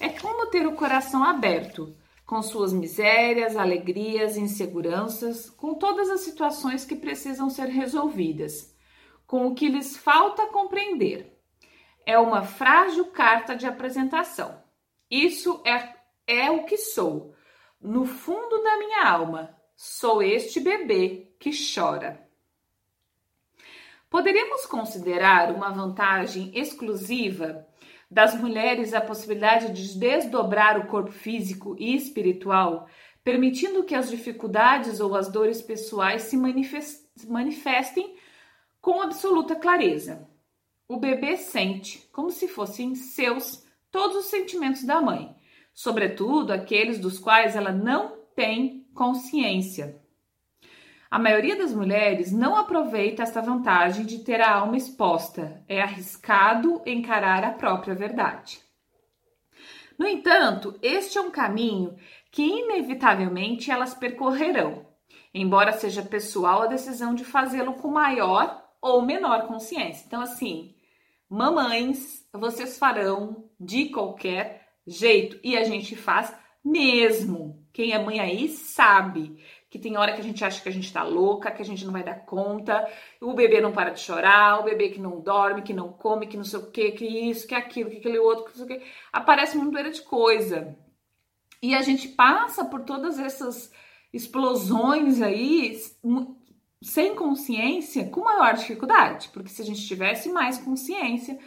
É 0.03 0.09
como 0.09 0.47
ter 0.47 0.67
o 0.67 0.75
coração 0.75 1.23
aberto 1.23 1.95
com 2.27 2.43
suas 2.43 2.73
misérias, 2.73 3.57
alegrias, 3.57 4.37
inseguranças, 4.37 5.49
com 5.49 5.75
todas 5.75 6.11
as 6.11 6.23
situações 6.23 6.85
que 6.85 6.97
precisam 6.97 7.49
ser 7.49 7.67
resolvidas, 7.67 8.77
com 9.29 9.47
o 9.47 9.55
que 9.55 9.69
lhes 9.69 9.97
falta 9.97 10.49
compreender. 10.49 11.41
É 12.05 12.19
uma 12.19 12.43
frágil 12.43 13.13
carta 13.13 13.55
de 13.55 13.65
apresentação. 13.65 14.61
Isso 15.09 15.63
é, 15.65 15.95
é 16.27 16.51
o 16.51 16.65
que 16.65 16.79
sou. 16.79 17.33
No 17.81 18.05
fundo 18.05 18.61
da 18.61 18.79
minha 18.79 19.05
alma, 19.09 19.57
sou 19.77 20.21
este 20.21 20.59
bebê 20.59 21.33
que 21.39 21.53
chora. 21.53 22.29
Poderíamos 24.11 24.67
considerar 24.67 25.53
uma 25.53 25.71
vantagem 25.71 26.51
exclusiva 26.59 27.69
das 28.13 28.39
mulheres 28.39 28.93
a 28.93 29.01
possibilidade 29.01 29.73
de 29.73 29.99
desdobrar 29.99 30.79
o 30.79 30.87
corpo 30.87 31.11
físico 31.11 31.75
e 31.79 31.97
espiritual, 31.97 32.87
permitindo 33.25 33.85
que 33.85 33.95
as 33.95 34.11
dificuldades 34.11 35.01
ou 35.01 35.17
as 35.17 35.33
dores 35.33 35.63
pessoais 35.63 36.25
se 36.25 36.37
manifestem 37.27 38.15
com 38.83 39.01
absoluta 39.01 39.57
clareza. 39.57 40.29
O 40.87 40.99
bebê 40.99 41.39
sente, 41.39 42.07
como 42.13 42.31
se 42.31 42.47
fossem 42.47 42.95
seus, 42.95 43.65
todos 43.91 44.17
os 44.19 44.27
sentimentos 44.27 44.85
da 44.85 45.01
mãe, 45.01 45.35
sobretudo 45.73 46.53
aqueles 46.53 46.99
dos 46.99 47.19
quais 47.19 47.57
ela 47.57 47.73
não 47.73 48.19
tem 48.37 48.87
consciência. 48.95 50.02
A 51.13 51.19
maioria 51.19 51.55
das 51.55 51.75
mulheres 51.75 52.33
não 52.33 52.57
aproveita 52.57 53.23
esta 53.23 53.43
vantagem 53.43 54.07
de 54.07 54.21
ter 54.21 54.41
a 54.41 54.51
alma 54.51 54.79
exposta. 54.79 55.63
É 55.69 55.83
arriscado 55.83 56.81
encarar 56.87 57.45
a 57.45 57.51
própria 57.51 57.95
verdade. 57.95 58.63
No 59.99 60.07
entanto, 60.07 60.75
este 60.81 61.19
é 61.19 61.21
um 61.21 61.31
caminho 61.31 61.95
que 62.31 62.43
inevitavelmente 62.43 63.71
elas 63.71 63.93
percorrerão, 63.93 64.87
embora 65.35 65.73
seja 65.73 66.01
pessoal 66.01 66.63
a 66.63 66.67
decisão 66.67 67.15
de 67.15 67.27
fazê-lo 67.27 67.75
com 67.75 67.89
maior 67.89 68.65
ou 68.81 69.03
menor 69.03 69.47
consciência. 69.47 70.05
Então, 70.07 70.23
assim, 70.23 70.75
mamães, 71.29 72.27
vocês 72.33 72.79
farão 72.79 73.51
de 73.61 73.91
qualquer 73.91 74.67
jeito 74.87 75.39
e 75.45 75.59
a 75.59 75.65
gente 75.65 75.95
faz 75.95 76.35
mesmo. 76.65 77.63
Quem 77.73 77.93
é 77.93 77.99
mãe 77.99 78.21
aí 78.21 78.49
sabe 78.49 79.39
que 79.71 79.79
tem 79.79 79.97
hora 79.97 80.13
que 80.13 80.21
a 80.21 80.25
gente 80.25 80.45
acha 80.45 80.63
que 80.63 80.69
a 80.69 80.73
gente 80.73 80.93
tá 80.93 81.03
louca, 81.03 81.51
que 81.51 81.63
a 81.63 81.65
gente 81.65 81.85
não 81.87 81.93
vai 81.93 82.05
dar 82.05 82.27
conta, 82.27 82.87
o 83.19 83.33
bebê 83.33 83.59
não 83.59 83.73
para 83.73 83.89
de 83.89 84.01
chorar, 84.01 84.61
o 84.61 84.65
bebê 84.65 84.91
que 84.91 85.01
não 85.01 85.19
dorme, 85.19 85.63
que 85.63 85.73
não 85.73 85.91
come, 85.91 86.27
que 86.27 86.37
não 86.37 86.45
sei 86.45 86.59
o 86.59 86.71
que, 86.71 86.93
que 86.93 87.07
isso, 87.07 87.47
que 87.47 87.55
aquilo, 87.55 87.89
que 87.89 87.97
aquele 87.97 88.19
outro, 88.19 88.45
que 88.45 88.59
não 88.59 88.67
sei 88.67 88.77
o 88.77 88.81
que. 88.81 88.87
Aparece 89.11 89.57
uma 89.57 89.65
montoeira 89.65 89.91
de 89.91 90.03
coisa. 90.03 90.77
E 91.63 91.75
a 91.75 91.81
gente 91.81 92.09
passa 92.09 92.67
por 92.67 92.83
todas 92.83 93.19
essas 93.19 93.73
explosões 94.13 95.23
aí 95.23 95.75
sem 96.83 97.15
consciência 97.15 98.11
com 98.11 98.25
maior 98.25 98.55
dificuldade, 98.55 99.31
porque 99.33 99.49
se 99.49 99.63
a 99.63 99.65
gente 99.65 99.87
tivesse 99.87 100.29
mais 100.29 100.59
consciência, 100.59 101.39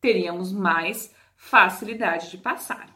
teríamos 0.00 0.52
mais 0.52 1.12
facilidade 1.34 2.30
de 2.30 2.38
passar. 2.38 2.91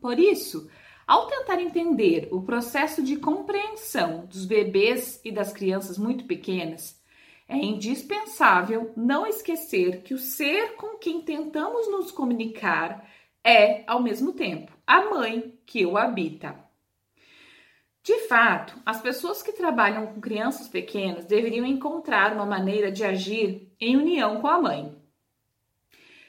Por 0.00 0.18
isso, 0.18 0.68
ao 1.06 1.26
tentar 1.28 1.60
entender 1.60 2.28
o 2.32 2.42
processo 2.42 3.02
de 3.02 3.16
compreensão 3.16 4.26
dos 4.26 4.44
bebês 4.44 5.20
e 5.24 5.30
das 5.30 5.52
crianças 5.52 5.96
muito 5.96 6.24
pequenas, 6.24 7.00
é 7.48 7.56
indispensável 7.56 8.92
não 8.96 9.26
esquecer 9.26 10.02
que 10.02 10.14
o 10.14 10.18
ser 10.18 10.74
com 10.74 10.98
quem 10.98 11.22
tentamos 11.22 11.88
nos 11.88 12.10
comunicar 12.10 13.08
é, 13.44 13.84
ao 13.86 14.02
mesmo 14.02 14.32
tempo, 14.32 14.72
a 14.84 15.08
mãe 15.08 15.56
que 15.64 15.86
o 15.86 15.96
habita. 15.96 16.58
De 18.02 18.26
fato, 18.28 18.80
as 18.84 19.00
pessoas 19.00 19.42
que 19.42 19.52
trabalham 19.52 20.06
com 20.08 20.20
crianças 20.20 20.68
pequenas 20.68 21.24
deveriam 21.24 21.66
encontrar 21.66 22.32
uma 22.32 22.46
maneira 22.46 22.90
de 22.90 23.04
agir 23.04 23.72
em 23.80 23.96
união 23.96 24.40
com 24.40 24.48
a 24.48 24.60
mãe. 24.60 24.95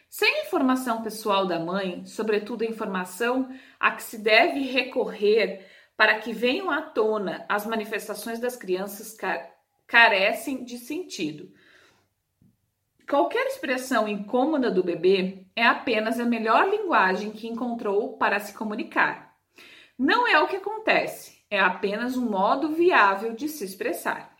Sem 0.09 0.43
informação 0.43 1.03
pessoal 1.03 1.45
da 1.45 1.59
mãe, 1.59 2.05
sobretudo 2.05 2.63
a 2.63 2.67
informação 2.67 3.53
a 3.79 3.91
que 3.91 4.03
se 4.03 4.17
deve 4.17 4.61
recorrer 4.61 5.67
para 5.97 6.19
que 6.19 6.31
venham 6.31 6.71
à 6.71 6.81
tona 6.81 7.45
as 7.49 7.65
manifestações 7.65 8.39
das 8.39 8.55
crianças 8.55 9.17
carecem 9.85 10.63
de 10.63 10.77
sentido. 10.77 11.51
Qualquer 13.09 13.47
expressão 13.47 14.07
incômoda 14.07 14.69
do 14.69 14.83
bebê 14.83 15.45
é 15.55 15.65
apenas 15.65 16.19
a 16.19 16.25
melhor 16.25 16.69
linguagem 16.69 17.31
que 17.31 17.47
encontrou 17.47 18.17
para 18.17 18.39
se 18.39 18.53
comunicar. 18.53 19.33
Não 19.97 20.27
é 20.27 20.39
o 20.39 20.47
que 20.47 20.57
acontece, 20.57 21.43
é 21.49 21.59
apenas 21.59 22.15
um 22.15 22.29
modo 22.29 22.73
viável 22.73 23.33
de 23.33 23.49
se 23.49 23.65
expressar. 23.65 24.36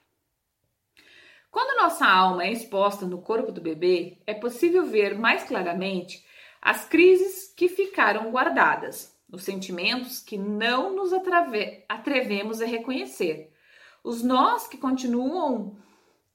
Quando 1.51 1.81
nossa 1.81 2.05
alma 2.05 2.43
é 2.43 2.51
exposta 2.51 3.05
no 3.05 3.21
corpo 3.21 3.51
do 3.51 3.61
bebê, 3.61 4.17
é 4.27 4.33
possível 4.33 4.85
ver 4.85 5.17
mais 5.17 5.43
claramente 5.43 6.25
as 6.61 6.85
crises 6.85 7.53
que 7.55 7.69
ficaram 7.69 8.31
guardadas, 8.31 9.17
os 9.31 9.43
sentimentos 9.43 10.19
que 10.19 10.37
não 10.37 10.95
nos 10.95 11.11
atrevemos 11.87 12.61
a 12.61 12.65
reconhecer, 12.65 13.51
os 14.03 14.23
nós 14.23 14.67
que 14.67 14.77
continuam 14.77 15.77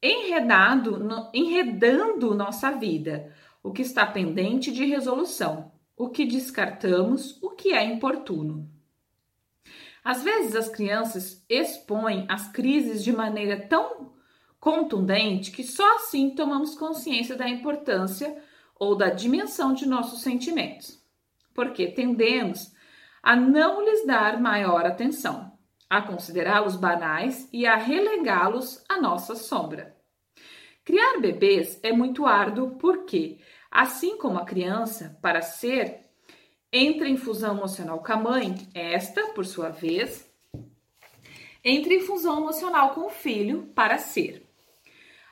enredado, 0.03 0.99
no, 0.99 1.31
enredando 1.33 2.35
nossa 2.35 2.71
vida, 2.73 3.35
o 3.63 3.73
que 3.73 3.83
está 3.83 4.05
pendente 4.05 4.73
de 4.73 4.85
resolução, 4.85 5.71
o 5.97 6.09
que 6.09 6.27
descartamos, 6.27 7.41
o 7.41 7.51
que 7.51 7.73
é 7.73 7.85
importuno. 7.85 8.69
Às 10.05 10.23
vezes 10.23 10.57
as 10.57 10.69
crianças 10.69 11.45
expõem 11.49 12.27
as 12.29 12.49
crises 12.49 13.05
de 13.05 13.13
maneira 13.13 13.69
tão 13.69 14.12
contundente 14.63 15.51
que 15.51 15.65
só 15.65 15.97
assim 15.97 16.37
tomamos 16.37 16.77
consciência 16.77 17.35
da 17.35 17.49
importância 17.49 18.41
ou 18.79 18.95
da 18.95 19.11
dimensão 19.11 19.75
de 19.75 19.89
nossos 19.89 20.23
sentimentos, 20.23 21.05
porque 21.53 21.89
tendemos 21.89 22.73
a 23.21 23.35
não 23.35 23.85
lhes 23.85 24.07
dar 24.07 24.41
maior 24.41 24.87
atenção, 24.87 25.59
a 25.91 26.01
considerá-los 26.01 26.77
banais 26.77 27.49
e 27.53 27.67
a 27.67 27.75
relegá-los 27.75 28.85
à 28.89 29.01
nossa 29.01 29.35
sombra. 29.35 29.97
Criar 30.85 31.19
bebês 31.19 31.81
é 31.83 31.91
muito 31.91 32.25
árduo 32.25 32.77
porque, 32.79 33.41
assim 33.69 34.17
como 34.17 34.39
a 34.39 34.45
criança, 34.45 35.19
para 35.21 35.43
ser, 35.43 36.03
entra 36.73 37.09
em 37.09 37.17
fusão 37.17 37.57
emocional 37.57 38.01
com 38.01 38.13
a 38.13 38.17
mãe, 38.17 38.55
esta, 38.73 39.27
por 39.33 39.45
sua 39.45 39.71
vez, 39.71 40.33
entra 41.65 41.93
em 41.93 42.01
fusão 42.01 42.39
emocional 42.39 42.95
com 42.95 43.07
o 43.07 43.11
filho 43.11 43.65
para 43.75 43.99
ser. 43.99 44.52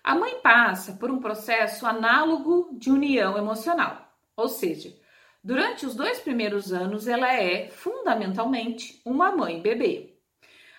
A 0.02 0.14
mãe 0.14 0.40
passa 0.40 0.94
por 0.94 1.10
um 1.10 1.20
processo 1.20 1.86
análogo 1.86 2.70
de 2.72 2.90
união 2.90 3.36
emocional, 3.36 4.12
ou 4.36 4.48
seja, 4.48 4.96
durante 5.44 5.84
os 5.84 5.94
dois 5.94 6.20
primeiros 6.20 6.72
anos 6.72 7.06
ela 7.06 7.32
é 7.32 7.68
fundamentalmente 7.68 9.00
uma 9.04 9.30
mãe 9.30 9.60
bebê. 9.60 10.14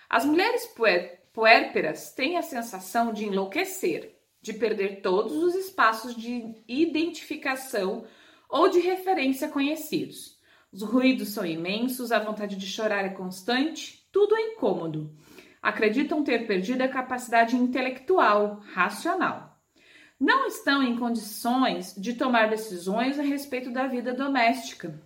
As 0.08 0.24
mulheres 0.24 0.74
puérperas 1.32 2.12
têm 2.12 2.36
a 2.36 2.42
sensação 2.42 3.12
de 3.12 3.24
enlouquecer, 3.24 4.18
de 4.40 4.52
perder 4.52 5.00
todos 5.00 5.32
os 5.32 5.54
espaços 5.54 6.16
de 6.16 6.62
identificação 6.66 8.04
ou 8.48 8.68
de 8.68 8.80
referência 8.80 9.48
conhecidos. 9.48 10.36
Os 10.72 10.82
ruídos 10.82 11.28
são 11.30 11.46
imensos, 11.46 12.12
a 12.12 12.18
vontade 12.18 12.56
de 12.56 12.66
chorar 12.66 13.04
é 13.04 13.10
constante 13.10 14.02
tudo 14.12 14.36
é 14.36 14.52
incômodo. 14.52 15.10
Acreditam 15.62 16.24
ter 16.24 16.46
perdido 16.46 16.82
a 16.82 16.88
capacidade 16.88 17.54
intelectual, 17.54 18.60
racional. 18.74 19.56
Não 20.18 20.46
estão 20.46 20.82
em 20.82 20.96
condições 20.96 21.94
de 21.96 22.14
tomar 22.14 22.50
decisões 22.50 23.18
a 23.18 23.22
respeito 23.22 23.70
da 23.70 23.86
vida 23.86 24.12
doméstica. 24.12 25.00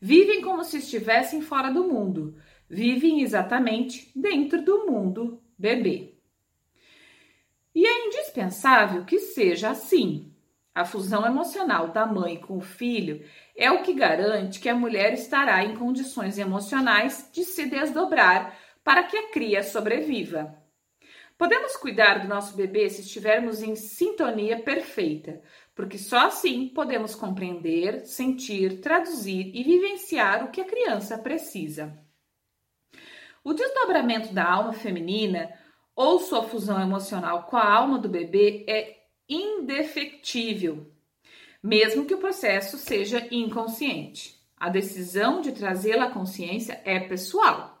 Vivem 0.00 0.42
como 0.42 0.64
se 0.64 0.78
estivessem 0.78 1.40
fora 1.40 1.70
do 1.70 1.84
mundo. 1.84 2.36
Vivem 2.68 3.22
exatamente 3.22 4.10
dentro 4.14 4.62
do 4.62 4.86
mundo 4.86 5.42
bebê. 5.58 6.14
E 7.74 7.86
é 7.86 8.06
indispensável 8.06 9.04
que 9.04 9.18
seja 9.18 9.70
assim. 9.70 10.34
A 10.74 10.84
fusão 10.86 11.26
emocional 11.26 11.88
da 11.88 12.06
mãe 12.06 12.38
com 12.38 12.56
o 12.56 12.62
filho 12.62 13.22
é 13.54 13.70
o 13.70 13.82
que 13.82 13.92
garante 13.92 14.58
que 14.58 14.70
a 14.70 14.74
mulher 14.74 15.12
estará 15.12 15.62
em 15.64 15.76
condições 15.76 16.38
emocionais 16.38 17.28
de 17.32 17.44
se 17.44 17.66
desdobrar 17.66 18.58
para 18.84 19.02
que 19.04 19.16
a 19.16 19.30
cria 19.30 19.62
sobreviva. 19.62 20.56
Podemos 21.38 21.76
cuidar 21.76 22.20
do 22.20 22.28
nosso 22.28 22.56
bebê 22.56 22.88
se 22.88 23.00
estivermos 23.00 23.62
em 23.62 23.74
sintonia 23.74 24.60
perfeita, 24.60 25.42
porque 25.74 25.98
só 25.98 26.26
assim 26.26 26.68
podemos 26.68 27.14
compreender, 27.14 28.06
sentir, 28.06 28.80
traduzir 28.80 29.50
e 29.54 29.62
vivenciar 29.64 30.44
o 30.44 30.50
que 30.50 30.60
a 30.60 30.64
criança 30.64 31.18
precisa. 31.18 31.98
O 33.42 33.52
desdobramento 33.52 34.32
da 34.32 34.48
alma 34.48 34.72
feminina 34.72 35.52
ou 35.96 36.20
sua 36.20 36.44
fusão 36.44 36.80
emocional 36.80 37.44
com 37.44 37.56
a 37.56 37.72
alma 37.72 37.98
do 37.98 38.08
bebê 38.08 38.64
é 38.68 39.02
indefectível, 39.28 40.90
mesmo 41.62 42.04
que 42.04 42.14
o 42.14 42.18
processo 42.18 42.76
seja 42.78 43.26
inconsciente. 43.30 44.40
A 44.56 44.68
decisão 44.68 45.40
de 45.40 45.50
trazê-la 45.50 46.04
à 46.04 46.10
consciência 46.10 46.80
é 46.84 47.00
pessoal. 47.00 47.71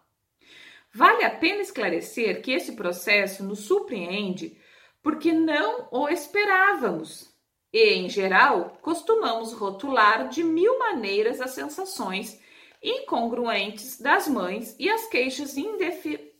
Vale 0.94 1.24
a 1.24 1.30
pena 1.30 1.62
esclarecer 1.62 2.42
que 2.42 2.52
esse 2.52 2.72
processo 2.72 3.42
nos 3.42 3.60
surpreende 3.60 4.60
porque 5.02 5.32
não 5.32 5.88
o 5.90 6.08
esperávamos 6.08 7.32
e, 7.72 7.94
em 7.94 8.10
geral, 8.10 8.78
costumamos 8.82 9.52
rotular 9.52 10.28
de 10.28 10.44
mil 10.44 10.78
maneiras 10.78 11.40
as 11.40 11.52
sensações 11.52 12.38
incongruentes 12.82 13.98
das 13.98 14.28
mães 14.28 14.76
e 14.78 14.90
as 14.90 15.06
queixas 15.06 15.56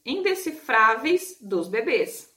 indecifráveis 0.05 1.38
dos 1.41 1.69
bebês. 1.69 2.31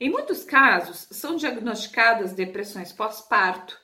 Em 0.00 0.10
muitos 0.10 0.42
casos, 0.42 1.06
são 1.12 1.36
diagnosticadas 1.36 2.32
depressões 2.32 2.92
pós-parto, 2.92 3.80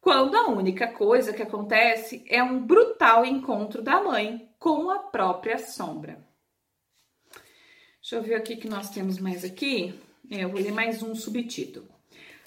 quando 0.00 0.36
a 0.36 0.46
única 0.46 0.86
coisa 0.86 1.32
que 1.32 1.42
acontece 1.42 2.24
é 2.28 2.40
um 2.40 2.64
brutal 2.64 3.24
encontro 3.24 3.82
da 3.82 4.00
mãe 4.00 4.48
com 4.58 4.88
a 4.88 5.00
própria 5.00 5.58
sombra. 5.58 6.27
Deixa 8.10 8.24
eu 8.24 8.26
ver 8.26 8.40
o 8.40 8.42
que 8.42 8.66
nós 8.70 8.88
temos 8.88 9.18
mais 9.18 9.44
aqui. 9.44 9.92
É, 10.30 10.42
eu 10.42 10.48
vou 10.48 10.58
ler 10.58 10.72
mais 10.72 11.02
um 11.02 11.14
subtítulo. 11.14 11.86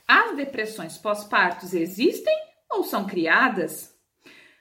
As 0.07 0.35
depressões 0.35 0.97
pós-partos 0.97 1.75
existem 1.75 2.35
ou 2.67 2.83
são 2.83 3.05
criadas? 3.05 3.95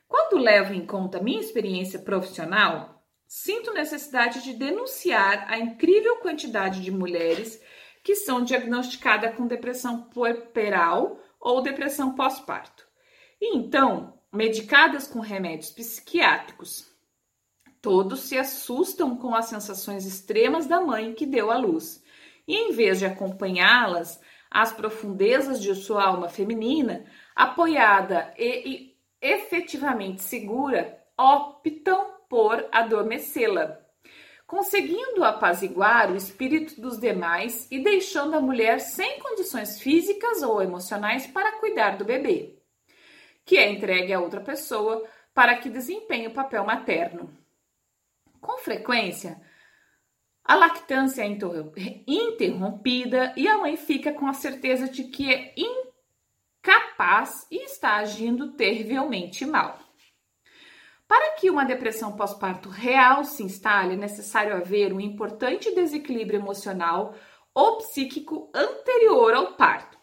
Quando 0.06 0.36
levo 0.36 0.74
em 0.74 0.84
conta 0.84 1.22
minha 1.22 1.40
experiência 1.40 2.00
profissional, 2.00 3.02
sinto 3.26 3.72
necessidade 3.72 4.42
de 4.42 4.52
denunciar 4.52 5.50
a 5.50 5.58
incrível 5.58 6.16
quantidade 6.16 6.82
de 6.82 6.90
mulheres 6.90 7.58
que 8.04 8.14
são 8.14 8.44
diagnosticadas 8.44 9.34
com 9.34 9.46
depressão 9.46 10.02
puerperal 10.02 11.18
ou 11.40 11.62
depressão 11.62 12.14
pós-parto. 12.14 12.86
E 13.40 13.56
então, 13.56 14.20
medicadas 14.30 15.06
com 15.06 15.20
remédios 15.20 15.70
psiquiátricos. 15.70 16.90
Todos 17.82 18.20
se 18.20 18.36
assustam 18.36 19.16
com 19.16 19.34
as 19.34 19.46
sensações 19.46 20.04
extremas 20.06 20.66
da 20.66 20.80
mãe 20.80 21.14
que 21.14 21.24
deu 21.24 21.50
à 21.50 21.56
luz. 21.56 22.02
E 22.46 22.54
em 22.54 22.72
vez 22.72 22.98
de 22.98 23.06
acompanhá-las 23.06 24.20
às 24.50 24.72
profundezas 24.72 25.62
de 25.62 25.74
sua 25.74 26.04
alma 26.04 26.28
feminina, 26.28 27.04
apoiada 27.34 28.34
e, 28.36 28.68
e 28.68 28.96
efetivamente 29.20 30.22
segura, 30.22 30.98
optam 31.16 32.10
por 32.28 32.66
adormecê-la, 32.70 33.80
conseguindo 34.46 35.24
apaziguar 35.24 36.10
o 36.10 36.16
espírito 36.16 36.80
dos 36.80 36.98
demais 36.98 37.66
e 37.70 37.82
deixando 37.82 38.36
a 38.36 38.40
mulher 38.40 38.80
sem 38.80 39.18
condições 39.20 39.80
físicas 39.80 40.42
ou 40.42 40.60
emocionais 40.60 41.26
para 41.26 41.58
cuidar 41.58 41.96
do 41.96 42.04
bebê, 42.04 42.58
que 43.44 43.56
é 43.56 43.70
entregue 43.70 44.12
a 44.12 44.20
outra 44.20 44.40
pessoa 44.40 45.04
para 45.32 45.56
que 45.56 45.70
desempenhe 45.70 46.26
o 46.26 46.34
papel 46.34 46.64
materno. 46.64 47.39
Com 48.40 48.58
frequência, 48.58 49.40
a 50.44 50.54
lactância 50.54 51.22
é 51.22 51.26
interrompida 52.06 53.32
e 53.36 53.46
a 53.46 53.58
mãe 53.58 53.76
fica 53.76 54.12
com 54.12 54.26
a 54.26 54.32
certeza 54.32 54.88
de 54.88 55.04
que 55.04 55.32
é 55.32 55.54
incapaz 55.56 57.46
e 57.50 57.64
está 57.64 57.96
agindo 57.96 58.52
terrivelmente 58.52 59.44
mal. 59.46 59.78
Para 61.06 61.34
que 61.36 61.50
uma 61.50 61.64
depressão 61.64 62.16
pós-parto 62.16 62.68
real 62.68 63.24
se 63.24 63.42
instale, 63.42 63.94
é 63.94 63.96
necessário 63.96 64.56
haver 64.56 64.92
um 64.92 65.00
importante 65.00 65.74
desequilíbrio 65.74 66.38
emocional 66.38 67.14
ou 67.52 67.78
psíquico 67.78 68.50
anterior 68.54 69.34
ao 69.34 69.54
parto. 69.54 69.98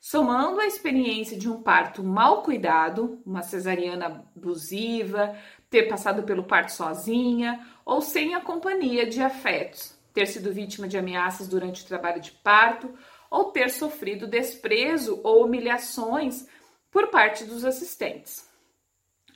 Somando 0.00 0.60
a 0.60 0.66
experiência 0.66 1.36
de 1.36 1.50
um 1.50 1.60
parto 1.60 2.04
mal 2.04 2.42
cuidado, 2.42 3.20
uma 3.26 3.42
cesariana 3.42 4.06
abusiva, 4.36 5.36
ter 5.70 5.84
passado 5.84 6.22
pelo 6.22 6.44
parto 6.44 6.72
sozinha 6.72 7.66
ou 7.84 8.00
sem 8.00 8.34
a 8.34 8.40
companhia 8.40 9.06
de 9.06 9.22
afetos, 9.22 9.94
ter 10.12 10.26
sido 10.26 10.52
vítima 10.52 10.88
de 10.88 10.98
ameaças 10.98 11.48
durante 11.48 11.82
o 11.82 11.86
trabalho 11.86 12.20
de 12.20 12.32
parto 12.32 12.92
ou 13.30 13.52
ter 13.52 13.70
sofrido 13.70 14.26
desprezo 14.26 15.20
ou 15.22 15.44
humilhações 15.44 16.46
por 16.90 17.08
parte 17.08 17.44
dos 17.44 17.64
assistentes 17.64 18.48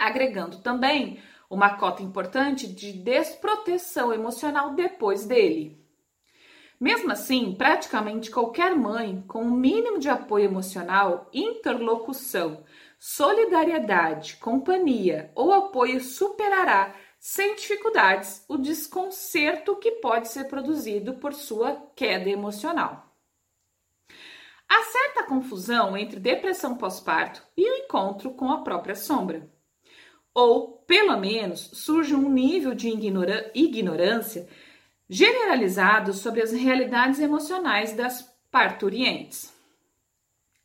agregando 0.03 0.59
também 0.59 1.21
uma 1.49 1.77
cota 1.77 2.03
importante 2.03 2.67
de 2.67 2.93
desproteção 2.93 4.13
emocional 4.13 4.75
depois 4.75 5.25
dele. 5.27 5.79
Mesmo 6.81 7.13
assim, 7.13 7.55
praticamente 7.57 8.31
qualquer 8.31 8.75
mãe 8.75 9.23
com 9.29 9.45
um 9.45 9.51
mínimo 9.51 10.01
de 10.01 10.09
apoio 10.09 10.47
emocional, 10.47 11.29
interlocução, 11.33 12.65
solidariedade, 13.05 14.37
companhia 14.37 15.33
ou 15.35 15.53
apoio 15.53 16.01
superará 16.01 16.95
sem 17.19 17.57
dificuldades 17.57 18.45
o 18.49 18.57
desconcerto 18.57 19.75
que 19.75 19.91
pode 20.01 20.29
ser 20.29 20.45
produzido 20.45 21.15
por 21.15 21.35
sua 21.35 21.75
queda 21.97 22.31
emocional. 22.31 23.13
Há 24.69 24.83
certa 24.85 25.25
confusão 25.25 25.97
entre 25.97 26.21
depressão 26.21 26.77
pós-parto 26.77 27.43
e 27.57 27.69
o 27.69 27.85
encontro 27.85 28.35
com 28.35 28.53
a 28.53 28.63
própria 28.63 28.95
sombra 28.95 29.51
ou, 30.33 30.79
pelo 30.87 31.19
menos, 31.19 31.71
surge 31.73 32.15
um 32.15 32.31
nível 32.31 32.73
de 32.73 32.89
ignorância 33.53 34.49
generalizado 35.11 36.15
sobre 36.15 36.41
as 36.41 36.53
realidades 36.53 37.19
emocionais 37.19 37.95
das 37.95 38.33
parturientes. 38.49 39.53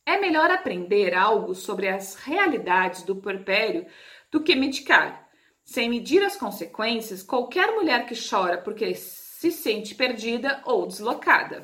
É 0.08 0.16
melhor 0.18 0.50
aprender 0.50 1.12
algo 1.12 1.54
sobre 1.54 1.86
as 1.86 2.14
realidades 2.14 3.02
do 3.02 3.14
puerpério 3.14 3.84
do 4.30 4.42
que 4.42 4.56
medicar. 4.56 5.28
Sem 5.62 5.90
medir 5.90 6.24
as 6.24 6.34
consequências, 6.34 7.22
qualquer 7.22 7.72
mulher 7.72 8.06
que 8.06 8.14
chora 8.18 8.56
porque 8.56 8.94
se 8.94 9.52
sente 9.52 9.94
perdida 9.94 10.62
ou 10.64 10.86
deslocada. 10.86 11.62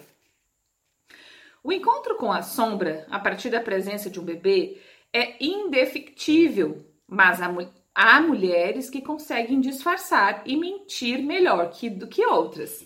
O 1.62 1.72
encontro 1.72 2.16
com 2.16 2.30
a 2.30 2.42
sombra, 2.42 3.06
a 3.10 3.18
partir 3.18 3.48
da 3.48 3.62
presença 3.62 4.10
de 4.10 4.20
um 4.20 4.24
bebê, 4.24 4.78
é 5.10 5.42
indefectível, 5.42 6.84
mas 7.08 7.40
a, 7.40 7.48
Há 7.94 8.20
mulheres 8.20 8.90
que 8.90 9.00
conseguem 9.00 9.58
disfarçar 9.58 10.42
e 10.44 10.54
mentir 10.54 11.22
melhor 11.22 11.70
que, 11.70 11.88
do 11.88 12.08
que 12.08 12.26
outras. 12.26 12.84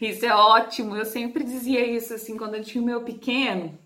Isso 0.00 0.24
é 0.24 0.32
ótimo. 0.32 0.96
Eu 0.96 1.04
sempre 1.04 1.44
dizia 1.44 1.84
isso 1.84 2.14
assim 2.14 2.38
quando 2.38 2.54
eu 2.54 2.62
tinha 2.62 2.80
o 2.80 2.86
meu 2.86 3.02
pequeno, 3.02 3.76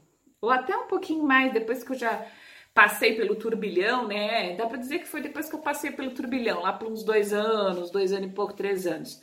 ou 0.40 0.50
até 0.50 0.76
um 0.76 0.86
pouquinho 0.86 1.24
mais 1.24 1.52
depois 1.52 1.82
que 1.84 1.92
eu 1.92 1.98
já 1.98 2.26
passei 2.72 3.14
pelo 3.16 3.36
turbilhão, 3.36 4.06
né? 4.06 4.54
Dá 4.56 4.66
para 4.66 4.78
dizer 4.78 5.00
que 5.00 5.08
foi 5.08 5.20
depois 5.20 5.48
que 5.48 5.54
eu 5.54 5.60
passei 5.60 5.90
pelo 5.90 6.12
turbilhão, 6.12 6.62
lá 6.62 6.72
por 6.72 6.88
uns 6.88 7.02
dois 7.02 7.32
anos, 7.32 7.90
dois 7.90 8.12
anos 8.12 8.30
e 8.30 8.34
pouco, 8.34 8.52
três 8.52 8.86
anos. 8.86 9.22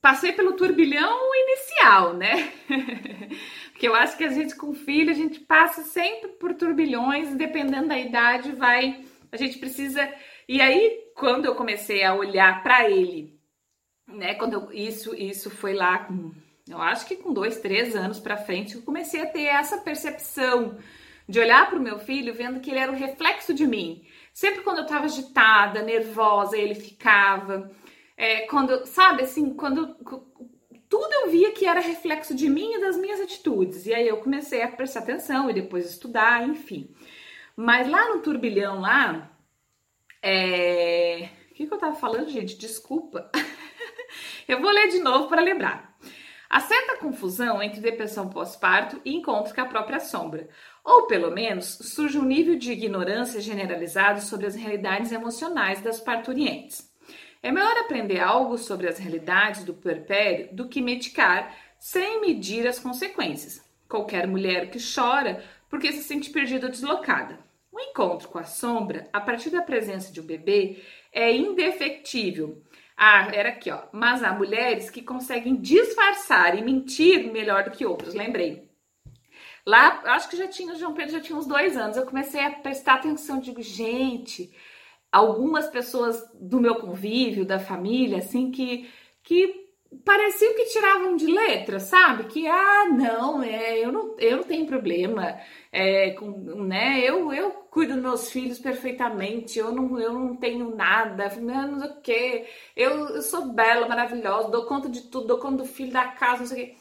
Passei 0.00 0.32
pelo 0.32 0.54
turbilhão 0.54 1.34
inicial, 1.34 2.14
né? 2.14 2.52
Porque 3.72 3.86
eu 3.88 3.94
acho 3.94 4.16
que 4.16 4.24
a 4.24 4.30
gente 4.30 4.56
com 4.56 4.72
filho, 4.74 5.10
a 5.10 5.14
gente 5.14 5.40
passa 5.40 5.82
sempre 5.82 6.28
por 6.32 6.54
turbilhões, 6.54 7.34
dependendo 7.34 7.88
da 7.88 7.98
idade, 7.98 8.52
vai 8.52 9.04
a 9.32 9.36
gente 9.36 9.58
precisa. 9.58 10.12
E 10.48 10.60
aí, 10.60 11.12
quando 11.14 11.44
eu 11.44 11.54
comecei 11.54 12.02
a 12.04 12.14
olhar 12.14 12.62
para 12.62 12.90
ele, 12.90 13.38
né? 14.06 14.34
Quando 14.34 14.54
eu, 14.54 14.72
isso, 14.72 15.14
isso 15.14 15.50
foi 15.50 15.74
lá 15.74 15.98
com, 16.04 16.32
eu 16.70 16.80
acho 16.80 17.06
que 17.06 17.16
com 17.16 17.32
dois, 17.32 17.58
três 17.58 17.96
anos 17.96 18.18
para 18.18 18.36
frente, 18.36 18.76
eu 18.76 18.82
comecei 18.82 19.22
a 19.22 19.26
ter 19.26 19.44
essa 19.44 19.78
percepção 19.78 20.78
de 21.28 21.38
olhar 21.38 21.68
para 21.68 21.78
o 21.78 21.82
meu 21.82 21.98
filho, 21.98 22.34
vendo 22.34 22.60
que 22.60 22.70
ele 22.70 22.80
era 22.80 22.90
o 22.90 22.96
reflexo 22.96 23.54
de 23.54 23.66
mim, 23.66 24.04
Sempre 24.32 24.62
quando 24.62 24.78
eu 24.78 24.86
tava 24.86 25.04
agitada, 25.04 25.82
nervosa, 25.82 26.56
ele 26.56 26.74
ficava. 26.74 27.70
É, 28.16 28.46
quando, 28.46 28.86
sabe, 28.86 29.22
assim, 29.22 29.54
quando 29.54 29.94
tudo 30.88 31.12
eu 31.12 31.30
via 31.30 31.52
que 31.52 31.66
era 31.66 31.80
reflexo 31.80 32.34
de 32.34 32.48
mim 32.48 32.74
e 32.74 32.80
das 32.80 32.96
minhas 32.96 33.20
atitudes. 33.20 33.86
E 33.86 33.94
aí 33.94 34.06
eu 34.06 34.18
comecei 34.18 34.62
a 34.62 34.68
prestar 34.68 35.00
atenção 35.00 35.50
e 35.50 35.54
depois 35.54 35.88
estudar, 35.88 36.48
enfim. 36.48 36.94
Mas 37.56 37.88
lá 37.88 38.14
no 38.14 38.22
turbilhão 38.22 38.80
lá, 38.80 39.30
é... 40.22 41.28
o 41.50 41.54
que, 41.54 41.66
que 41.66 41.74
eu 41.74 41.78
tava 41.78 41.94
falando, 41.96 42.28
gente? 42.28 42.56
Desculpa. 42.56 43.30
eu 44.48 44.60
vou 44.60 44.70
ler 44.70 44.88
de 44.88 45.00
novo 45.00 45.28
para 45.28 45.42
lembrar. 45.42 45.89
Há 46.50 46.58
certa 46.58 46.96
confusão 46.96 47.62
entre 47.62 47.80
depressão 47.80 48.28
pós-parto 48.28 49.00
e 49.04 49.14
encontro 49.14 49.54
com 49.54 49.60
a 49.60 49.66
própria 49.66 50.00
sombra. 50.00 50.48
Ou, 50.84 51.06
pelo 51.06 51.30
menos, 51.30 51.78
surge 51.80 52.18
um 52.18 52.24
nível 52.24 52.58
de 52.58 52.72
ignorância 52.72 53.40
generalizado 53.40 54.20
sobre 54.20 54.46
as 54.46 54.56
realidades 54.56 55.12
emocionais 55.12 55.80
das 55.80 56.00
parturientes. 56.00 56.90
É 57.40 57.52
melhor 57.52 57.78
aprender 57.78 58.18
algo 58.18 58.58
sobre 58.58 58.88
as 58.88 58.98
realidades 58.98 59.62
do 59.62 59.72
puerpério 59.72 60.48
do 60.52 60.68
que 60.68 60.82
medicar 60.82 61.54
sem 61.78 62.20
medir 62.20 62.66
as 62.66 62.80
consequências. 62.80 63.64
Qualquer 63.88 64.26
mulher 64.26 64.70
que 64.70 64.78
chora 64.80 65.44
porque 65.68 65.92
se 65.92 66.02
sente 66.02 66.30
perdida 66.30 66.66
ou 66.66 66.72
deslocada. 66.72 67.38
O 67.70 67.78
encontro 67.78 68.28
com 68.28 68.40
a 68.40 68.44
sombra, 68.44 69.08
a 69.12 69.20
partir 69.20 69.50
da 69.50 69.62
presença 69.62 70.12
de 70.12 70.20
um 70.20 70.24
bebê, 70.24 70.82
é 71.12 71.32
indefectível. 71.32 72.60
Ah, 73.02 73.30
era 73.32 73.48
aqui, 73.48 73.70
ó. 73.70 73.84
Mas 73.92 74.22
há 74.22 74.30
mulheres 74.30 74.90
que 74.90 75.00
conseguem 75.00 75.56
disfarçar 75.56 76.58
e 76.58 76.62
mentir 76.62 77.32
melhor 77.32 77.64
do 77.64 77.70
que 77.70 77.86
outras, 77.86 78.12
lembrei. 78.12 78.68
Lá, 79.66 80.02
acho 80.04 80.28
que 80.28 80.36
já 80.36 80.46
tinha, 80.46 80.74
o 80.74 80.78
João 80.78 80.92
Pedro 80.92 81.12
já 81.12 81.20
tinha 81.20 81.38
uns 81.38 81.46
dois 81.46 81.78
anos, 81.78 81.96
eu 81.96 82.04
comecei 82.04 82.42
a 82.44 82.50
prestar 82.50 82.96
atenção, 82.96 83.40
digo, 83.40 83.62
gente, 83.62 84.54
algumas 85.10 85.66
pessoas 85.68 86.22
do 86.34 86.60
meu 86.60 86.74
convívio, 86.74 87.46
da 87.46 87.58
família, 87.58 88.18
assim, 88.18 88.50
que, 88.50 88.90
que 89.22 89.59
pareciam 90.04 90.54
que 90.54 90.66
tiravam 90.66 91.16
de 91.16 91.26
letra, 91.26 91.80
sabe? 91.80 92.24
Que, 92.24 92.46
ah, 92.46 92.86
não, 92.90 93.42
é, 93.42 93.78
eu 93.78 93.92
não, 93.92 94.16
eu 94.18 94.38
não 94.38 94.44
tenho 94.44 94.66
problema, 94.66 95.38
é, 95.72 96.10
com, 96.12 96.30
né? 96.64 97.00
Eu, 97.04 97.32
eu 97.32 97.50
cuido 97.70 97.94
dos 97.94 98.02
meus 98.02 98.30
filhos 98.30 98.58
perfeitamente, 98.58 99.58
eu 99.58 99.72
não, 99.72 99.98
eu 99.98 100.12
não 100.12 100.36
tenho 100.36 100.74
nada, 100.74 101.28
menos 101.36 101.82
o 101.84 102.00
quê? 102.00 102.46
Eu, 102.76 103.08
eu 103.08 103.22
sou 103.22 103.52
bela, 103.52 103.88
maravilhosa, 103.88 104.50
dou 104.50 104.66
conta 104.66 104.88
de 104.88 105.02
tudo, 105.02 105.26
dou 105.26 105.38
conta 105.38 105.58
do 105.58 105.68
filho, 105.68 105.92
da 105.92 106.08
casa, 106.08 106.40
não 106.40 106.46
sei 106.46 106.64
o 106.64 106.66
quê. 106.66 106.76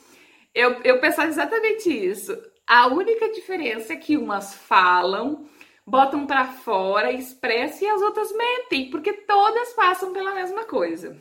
Eu, 0.54 0.82
eu 0.84 1.00
pensava 1.00 1.30
exatamente 1.30 1.90
isso. 1.90 2.36
A 2.68 2.88
única 2.88 3.32
diferença 3.32 3.94
é 3.94 3.96
que 3.96 4.18
umas 4.18 4.54
falam 4.54 5.48
botam 5.90 6.28
para 6.28 6.46
fora, 6.46 7.12
expressam 7.12 7.88
e 7.88 7.92
as 7.92 8.02
outras 8.02 8.32
mentem, 8.32 8.90
porque 8.92 9.12
todas 9.12 9.74
passam 9.74 10.14
pela 10.14 10.36
mesma 10.36 10.66
coisa. 10.66 11.18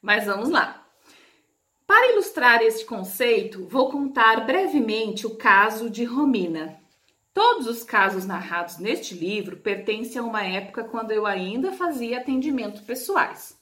Mas 0.00 0.24
vamos 0.24 0.48
lá. 0.48 0.86
Para 1.86 2.12
ilustrar 2.12 2.62
este 2.62 2.84
conceito, 2.84 3.66
vou 3.66 3.90
contar 3.90 4.46
brevemente 4.46 5.26
o 5.26 5.36
caso 5.36 5.90
de 5.90 6.04
Romina. 6.04 6.78
Todos 7.34 7.66
os 7.66 7.82
casos 7.82 8.24
narrados 8.24 8.78
neste 8.78 9.14
livro 9.14 9.56
pertencem 9.56 10.20
a 10.20 10.24
uma 10.24 10.42
época 10.42 10.84
quando 10.84 11.10
eu 11.10 11.26
ainda 11.26 11.72
fazia 11.72 12.18
atendimento 12.18 12.82
pessoais. 12.82 13.58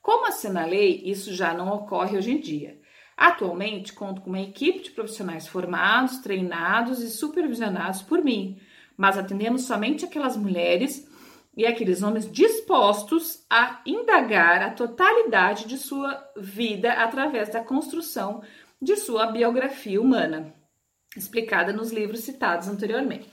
Como 0.00 0.26
assinalei, 0.26 1.02
isso 1.04 1.32
já 1.32 1.54
não 1.54 1.68
ocorre 1.68 2.18
hoje 2.18 2.32
em 2.32 2.40
dia. 2.40 2.80
Atualmente, 3.16 3.92
conto 3.92 4.20
com 4.20 4.30
uma 4.30 4.40
equipe 4.40 4.80
de 4.80 4.90
profissionais 4.90 5.46
formados, 5.46 6.18
treinados 6.18 7.00
e 7.00 7.08
supervisionados 7.10 8.02
por 8.02 8.22
mim, 8.22 8.60
mas 8.96 9.16
atendemos 9.16 9.62
somente 9.62 10.04
aquelas 10.04 10.36
mulheres 10.36 11.08
e 11.56 11.66
aqueles 11.66 12.02
homens 12.02 12.30
dispostos 12.30 13.44
a 13.48 13.82
indagar 13.84 14.62
a 14.62 14.70
totalidade 14.70 15.66
de 15.66 15.76
sua 15.76 16.22
vida 16.36 16.92
através 16.92 17.50
da 17.50 17.62
construção 17.62 18.42
de 18.80 18.96
sua 18.96 19.26
biografia 19.26 20.00
humana, 20.00 20.54
explicada 21.16 21.72
nos 21.72 21.92
livros 21.92 22.20
citados 22.20 22.68
anteriormente. 22.68 23.30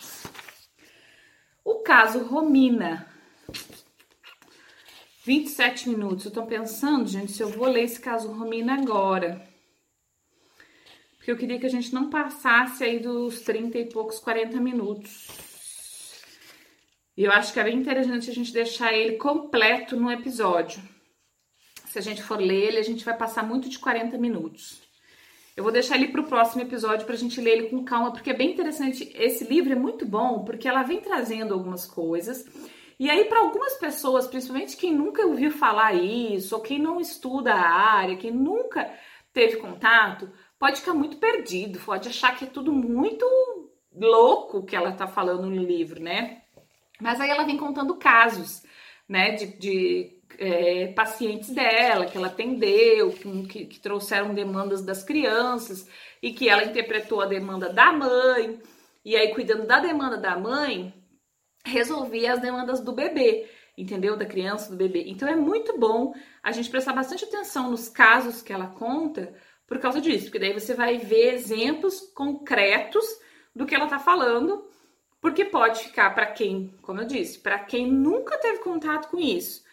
O 1.64 1.76
caso 1.76 2.24
Romina. 2.24 3.08
27 5.26 5.90
minutos. 5.90 6.26
Eu 6.26 6.32
tô 6.32 6.46
pensando, 6.46 7.08
gente, 7.08 7.32
se 7.32 7.44
eu 7.44 7.50
vou 7.50 7.68
ler 7.68 7.84
esse 7.84 8.00
caso 8.00 8.32
Romina 8.32 8.74
agora. 8.74 9.48
Porque 11.18 11.32
eu 11.32 11.38
queria 11.38 11.60
que 11.60 11.66
a 11.66 11.70
gente 11.70 11.94
não 11.94 12.10
passasse 12.10 12.84
aí 12.84 13.00
dos 13.00 13.42
30 13.42 13.78
e 13.78 13.86
poucos, 13.90 14.20
40 14.20 14.60
minutos. 14.60 15.49
E 17.20 17.26
eu 17.26 17.34
acho 17.34 17.52
que 17.52 17.60
é 17.60 17.64
bem 17.66 17.76
interessante 17.76 18.30
a 18.30 18.34
gente 18.34 18.54
deixar 18.54 18.94
ele 18.94 19.18
completo 19.18 19.98
no 19.98 20.10
episódio. 20.10 20.82
Se 21.86 22.00
a 22.00 22.02
gente 22.02 22.24
for 22.24 22.40
ler 22.40 22.70
ele, 22.70 22.78
a 22.78 22.82
gente 22.82 23.04
vai 23.04 23.14
passar 23.14 23.44
muito 23.44 23.68
de 23.68 23.78
40 23.78 24.18
minutos. 24.18 24.82
Eu 25.54 25.62
vou 25.62 25.74
deixar 25.74 25.98
ele 25.98 26.08
para 26.08 26.22
o 26.22 26.28
próximo 26.28 26.62
episódio 26.62 27.06
para 27.06 27.16
a 27.16 27.18
gente 27.18 27.42
ler 27.42 27.58
ele 27.58 27.68
com 27.68 27.84
calma, 27.84 28.14
porque 28.14 28.30
é 28.30 28.34
bem 28.34 28.52
interessante. 28.52 29.12
Esse 29.14 29.44
livro 29.44 29.74
é 29.74 29.76
muito 29.76 30.06
bom, 30.06 30.46
porque 30.46 30.66
ela 30.66 30.84
vem 30.84 31.02
trazendo 31.02 31.54
algumas 31.54 31.86
coisas. 31.86 32.46
E 32.98 33.10
aí, 33.10 33.26
para 33.26 33.40
algumas 33.40 33.74
pessoas, 33.74 34.26
principalmente 34.26 34.78
quem 34.78 34.96
nunca 34.96 35.26
ouviu 35.26 35.52
falar 35.52 35.94
isso, 35.96 36.56
ou 36.56 36.62
quem 36.62 36.80
não 36.80 37.02
estuda 37.02 37.54
a 37.54 37.70
área, 37.70 38.16
quem 38.16 38.32
nunca 38.32 38.90
teve 39.34 39.58
contato, 39.58 40.32
pode 40.58 40.80
ficar 40.80 40.94
muito 40.94 41.18
perdido, 41.18 41.80
pode 41.80 42.08
achar 42.08 42.38
que 42.38 42.46
é 42.46 42.48
tudo 42.48 42.72
muito 42.72 43.26
louco 43.94 44.64
que 44.64 44.74
ela 44.74 44.92
está 44.92 45.06
falando 45.06 45.50
no 45.50 45.62
livro, 45.62 46.02
né? 46.02 46.39
Mas 47.02 47.20
aí 47.20 47.30
ela 47.30 47.46
vem 47.46 47.58
contando 47.58 47.96
casos, 47.96 48.64
né, 49.08 49.32
de, 49.32 49.46
de 49.58 50.20
é, 50.38 50.88
pacientes 50.94 51.50
dela 51.50 52.06
que 52.06 52.18
ela 52.18 52.28
atendeu, 52.28 53.12
que, 53.48 53.66
que 53.66 53.80
trouxeram 53.80 54.34
demandas 54.34 54.84
das 54.84 55.04
crianças 55.04 55.88
e 56.22 56.34
que 56.34 56.50
ela 56.50 56.64
interpretou 56.64 57.22
a 57.22 57.26
demanda 57.26 57.72
da 57.72 57.92
mãe. 57.92 58.60
E 59.04 59.16
aí, 59.16 59.34
cuidando 59.34 59.66
da 59.66 59.80
demanda 59.80 60.18
da 60.18 60.38
mãe, 60.38 60.94
resolvia 61.66 62.34
as 62.34 62.42
demandas 62.42 62.82
do 62.82 62.92
bebê, 62.92 63.50
entendeu? 63.78 64.16
Da 64.18 64.26
criança, 64.26 64.70
do 64.70 64.78
bebê. 64.78 65.06
Então 65.08 65.28
é 65.28 65.36
muito 65.36 65.78
bom 65.78 66.14
a 66.44 66.52
gente 66.52 66.70
prestar 66.70 66.94
bastante 66.94 67.26
atenção 67.26 67.72
nos 67.72 67.90
casos 67.90 68.42
que 68.42 68.54
ela 68.54 68.68
conta 68.68 69.34
por 69.68 69.80
causa 69.80 70.02
disso, 70.02 70.26
porque 70.26 70.40
daí 70.40 70.54
você 70.54 70.74
vai 70.74 70.98
ver 70.98 71.36
exemplos 71.36 72.00
concretos 72.16 73.06
do 73.56 73.66
que 73.66 73.76
ela 73.76 73.88
tá 73.88 74.00
falando 74.00 74.68
porque 75.22 75.46
pode 75.46 75.84
ficar 75.84 76.12
para 76.12 76.28
quem, 76.28 76.74
como 76.82 77.02
eu 77.02 77.06
disse, 77.06 77.40
para 77.40 77.60
quem 77.60 77.92
nunca 77.92 78.38
teve 78.38 78.60
contato 78.60 79.10
com 79.10 79.20
isso, 79.20 79.64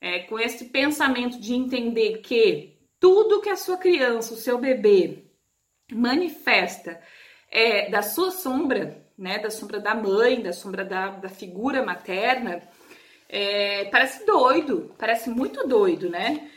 é, 0.00 0.20
com 0.20 0.38
esse 0.38 0.66
pensamento 0.66 1.40
de 1.40 1.54
entender 1.54 2.18
que 2.18 2.76
tudo 3.00 3.40
que 3.40 3.48
a 3.48 3.56
sua 3.56 3.76
criança, 3.76 4.34
o 4.34 4.36
seu 4.36 4.58
bebê 4.58 5.24
manifesta 5.92 7.00
é 7.50 7.90
da 7.90 8.02
sua 8.02 8.30
sombra, 8.30 9.04
né, 9.16 9.38
da 9.38 9.50
sombra 9.50 9.80
da 9.80 9.94
mãe, 9.94 10.42
da 10.42 10.52
sombra 10.52 10.84
da, 10.84 11.08
da 11.08 11.28
figura 11.28 11.82
materna, 11.82 12.62
é, 13.28 13.86
parece 13.86 14.26
doido, 14.26 14.94
parece 14.98 15.30
muito 15.30 15.66
doido, 15.66 16.10
né? 16.10 16.50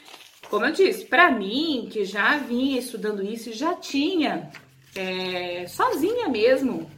Como 0.49 0.65
eu 0.65 0.71
disse, 0.71 1.05
para 1.05 1.31
mim, 1.31 1.87
que 1.91 2.03
já 2.03 2.37
vinha 2.37 2.79
estudando 2.79 3.23
isso, 3.23 3.51
já 3.53 3.73
tinha 3.75 4.51
é, 4.95 5.65
sozinha 5.67 6.27
mesmo 6.29 6.89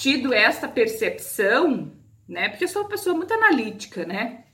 tido 0.00 0.32
essa 0.32 0.66
percepção, 0.66 1.92
né? 2.26 2.48
Porque 2.48 2.64
eu 2.64 2.68
sou 2.68 2.82
uma 2.82 2.88
pessoa 2.88 3.14
muito 3.14 3.34
analítica, 3.34 4.06
né? 4.06 4.44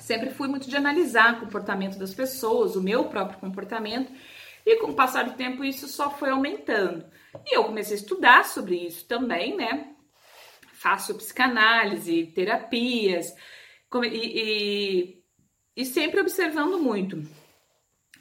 Sempre 0.00 0.30
fui 0.30 0.48
muito 0.48 0.68
de 0.68 0.76
analisar 0.76 1.34
o 1.34 1.40
comportamento 1.40 1.96
das 1.96 2.12
pessoas, 2.12 2.74
o 2.74 2.82
meu 2.82 3.04
próprio 3.04 3.38
comportamento, 3.38 4.12
e 4.66 4.76
com 4.80 4.88
o 4.88 4.94
passar 4.94 5.24
do 5.24 5.36
tempo 5.36 5.62
isso 5.62 5.86
só 5.86 6.10
foi 6.10 6.30
aumentando. 6.30 7.04
E 7.46 7.56
eu 7.56 7.64
comecei 7.64 7.96
a 7.96 8.00
estudar 8.00 8.44
sobre 8.44 8.74
isso 8.74 9.06
também, 9.06 9.56
né? 9.56 9.94
Faço 10.72 11.14
psicanálise, 11.14 12.26
terapias, 12.34 13.32
e, 14.02 14.08
e, 14.08 15.22
e 15.76 15.84
sempre 15.84 16.20
observando 16.20 16.80
muito. 16.80 17.22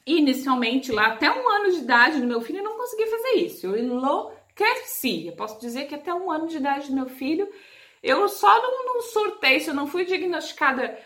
Inicialmente, 0.05 0.91
lá 0.91 1.07
até 1.07 1.31
um 1.31 1.49
ano 1.49 1.71
de 1.71 1.79
idade 1.79 2.21
do 2.21 2.27
meu 2.27 2.41
filho, 2.41 2.59
eu 2.59 2.63
não 2.63 2.77
conseguia 2.77 3.07
fazer 3.07 3.31
isso. 3.37 3.65
Eu 3.65 3.77
enlouqueci 3.77 4.40
cresci. 4.61 5.27
Eu 5.27 5.33
posso 5.33 5.59
dizer 5.59 5.85
que 5.85 5.95
até 5.95 6.13
um 6.13 6.31
ano 6.31 6.47
de 6.47 6.57
idade 6.57 6.87
do 6.87 6.95
meu 6.95 7.07
filho, 7.07 7.49
eu 8.03 8.27
só 8.27 8.61
não, 8.61 8.85
não 8.85 9.01
surtei, 9.01 9.59
se 9.59 9.69
eu 9.69 9.73
não 9.73 9.87
fui 9.87 10.05
diagnosticada 10.05 10.97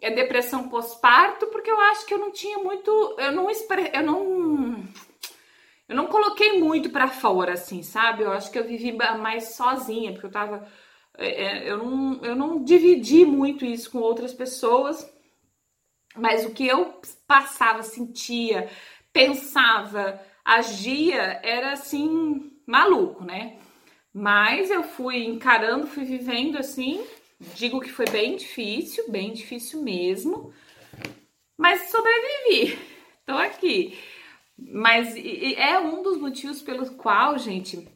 é 0.00 0.10
depressão 0.10 0.68
pós-parto, 0.68 1.46
porque 1.46 1.70
eu 1.70 1.78
acho 1.80 2.04
que 2.06 2.12
eu 2.14 2.18
não 2.18 2.32
tinha 2.32 2.58
muito, 2.58 2.90
eu 3.18 3.30
não 3.32 3.48
eu 3.50 4.02
não 4.02 4.84
eu 5.88 5.96
não 5.96 6.06
coloquei 6.06 6.58
muito 6.58 6.90
para 6.90 7.06
fora 7.06 7.52
assim, 7.52 7.82
sabe? 7.82 8.22
Eu 8.22 8.32
acho 8.32 8.50
que 8.50 8.58
eu 8.58 8.64
vivi 8.64 8.92
mais 8.92 9.54
sozinha, 9.54 10.12
porque 10.12 10.26
eu 10.26 10.30
tava 10.30 10.66
é, 11.18 11.44
é, 11.44 11.70
eu 11.70 11.78
não, 11.78 12.24
eu 12.24 12.34
não 12.34 12.64
dividi 12.64 13.24
muito 13.24 13.64
isso 13.64 13.90
com 13.90 13.98
outras 13.98 14.32
pessoas, 14.34 15.08
mas 16.16 16.44
o 16.44 16.52
que 16.52 16.66
eu 16.66 17.00
passava, 17.26 17.82
sentia, 17.82 18.68
pensava, 19.12 20.20
agia 20.44 21.40
era 21.44 21.72
assim 21.72 22.51
maluco, 22.66 23.24
né? 23.24 23.58
Mas 24.12 24.70
eu 24.70 24.82
fui 24.82 25.24
encarando, 25.24 25.86
fui 25.86 26.04
vivendo 26.04 26.58
assim. 26.58 27.04
Digo 27.54 27.80
que 27.80 27.90
foi 27.90 28.06
bem 28.06 28.36
difícil, 28.36 29.10
bem 29.10 29.32
difícil 29.32 29.82
mesmo. 29.82 30.52
Mas 31.56 31.90
sobrevivi. 31.90 32.78
Tô 33.26 33.32
aqui. 33.32 33.98
Mas 34.58 35.14
é 35.16 35.78
um 35.78 36.02
dos 36.02 36.18
motivos 36.18 36.62
pelo 36.62 36.94
qual, 36.94 37.38
gente, 37.38 37.88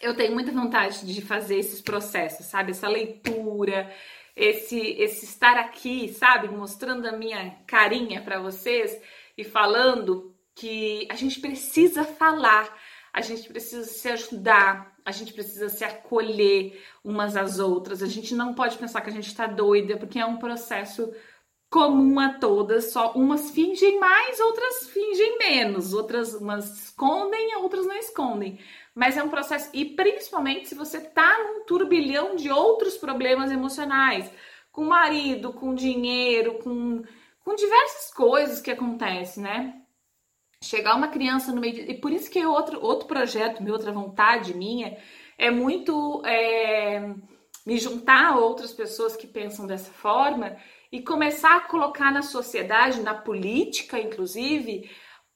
eu 0.00 0.14
tenho 0.14 0.34
muita 0.34 0.52
vontade 0.52 1.06
de 1.06 1.22
fazer 1.22 1.58
esses 1.58 1.80
processos, 1.80 2.46
sabe? 2.46 2.72
Essa 2.72 2.88
leitura, 2.88 3.90
esse, 4.34 4.78
esse 4.78 5.24
estar 5.24 5.56
aqui, 5.56 6.12
sabe? 6.12 6.48
Mostrando 6.48 7.06
a 7.06 7.12
minha 7.12 7.56
carinha 7.66 8.20
para 8.20 8.40
vocês 8.40 9.00
e 9.36 9.44
falando 9.44 10.34
que 10.54 11.06
a 11.10 11.14
gente 11.14 11.40
precisa 11.40 12.04
falar, 12.04 12.74
a 13.16 13.22
gente 13.22 13.48
precisa 13.48 13.84
se 13.84 14.06
ajudar, 14.10 14.94
a 15.02 15.10
gente 15.10 15.32
precisa 15.32 15.70
se 15.70 15.82
acolher 15.82 16.84
umas 17.02 17.34
às 17.34 17.58
outras. 17.58 18.02
A 18.02 18.06
gente 18.06 18.34
não 18.34 18.52
pode 18.52 18.76
pensar 18.76 19.00
que 19.00 19.08
a 19.08 19.12
gente 19.12 19.28
está 19.28 19.46
doida, 19.46 19.96
porque 19.96 20.18
é 20.18 20.26
um 20.26 20.36
processo 20.36 21.10
comum 21.70 22.20
a 22.20 22.34
todas, 22.34 22.92
só 22.92 23.12
umas 23.12 23.50
fingem 23.52 23.98
mais, 23.98 24.38
outras 24.38 24.90
fingem 24.90 25.38
menos, 25.38 25.94
outras 25.94 26.34
umas 26.34 26.66
escondem, 26.84 27.56
outras 27.56 27.86
não 27.86 27.96
escondem. 27.96 28.60
Mas 28.94 29.16
é 29.16 29.22
um 29.22 29.30
processo 29.30 29.70
e 29.72 29.86
principalmente 29.86 30.68
se 30.68 30.74
você 30.74 31.00
tá 31.00 31.38
num 31.38 31.64
turbilhão 31.64 32.36
de 32.36 32.50
outros 32.50 32.98
problemas 32.98 33.50
emocionais, 33.50 34.30
com 34.70 34.84
marido, 34.84 35.54
com 35.54 35.74
dinheiro, 35.74 36.58
com 36.58 37.02
com 37.40 37.54
diversas 37.54 38.12
coisas 38.12 38.60
que 38.60 38.72
acontecem, 38.72 39.42
né? 39.44 39.85
Chegar 40.66 40.94
uma 40.94 41.08
criança 41.08 41.52
no 41.52 41.60
meio 41.60 41.74
de... 41.74 41.80
e 41.82 41.94
por 41.94 42.12
isso 42.12 42.30
que 42.30 42.44
outro 42.44 42.84
outro 42.84 43.06
projeto, 43.06 43.62
minha 43.62 43.72
outra 43.72 43.92
vontade 43.92 44.54
minha 44.54 44.96
é 45.38 45.50
muito 45.50 46.22
é, 46.24 47.14
me 47.66 47.78
juntar 47.78 48.32
a 48.32 48.38
outras 48.38 48.72
pessoas 48.72 49.16
que 49.16 49.26
pensam 49.26 49.66
dessa 49.66 49.90
forma 49.92 50.56
e 50.90 51.02
começar 51.02 51.56
a 51.56 51.60
colocar 51.60 52.12
na 52.12 52.22
sociedade, 52.22 53.00
na 53.00 53.14
política, 53.14 53.98
inclusive, 53.98 54.90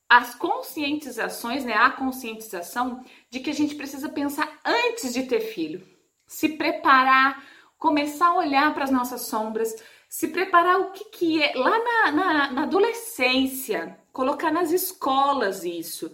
as 0.08 0.34
conscientizações, 0.34 1.64
né, 1.64 1.74
a 1.74 1.90
conscientização 1.90 3.04
de 3.28 3.40
que 3.40 3.50
a 3.50 3.54
gente 3.54 3.74
precisa 3.74 4.08
pensar 4.08 4.60
antes 4.64 5.12
de 5.12 5.24
ter 5.24 5.40
filho, 5.40 5.86
se 6.26 6.50
preparar, 6.50 7.44
começar 7.78 8.28
a 8.28 8.36
olhar 8.36 8.72
para 8.74 8.84
as 8.84 8.90
nossas 8.90 9.22
sombras, 9.22 9.74
se 10.08 10.28
preparar 10.28 10.80
o 10.80 10.90
que, 10.92 11.04
que 11.04 11.42
é. 11.42 11.52
Lá 11.54 11.78
na, 11.78 12.12
na, 12.12 12.52
na 12.52 12.62
adolescência, 12.62 13.99
colocar 14.12 14.50
nas 14.50 14.70
escolas 14.72 15.64
isso, 15.64 16.12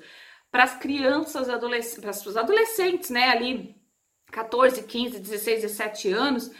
para 0.50 0.64
as 0.64 0.76
crianças, 0.78 1.48
para 2.00 2.10
os 2.10 2.36
adolescentes, 2.36 3.10
né, 3.10 3.30
ali 3.30 3.76
14, 4.30 4.82
15, 4.82 5.18
16, 5.18 5.62
17 5.62 6.12
anos, 6.12 6.50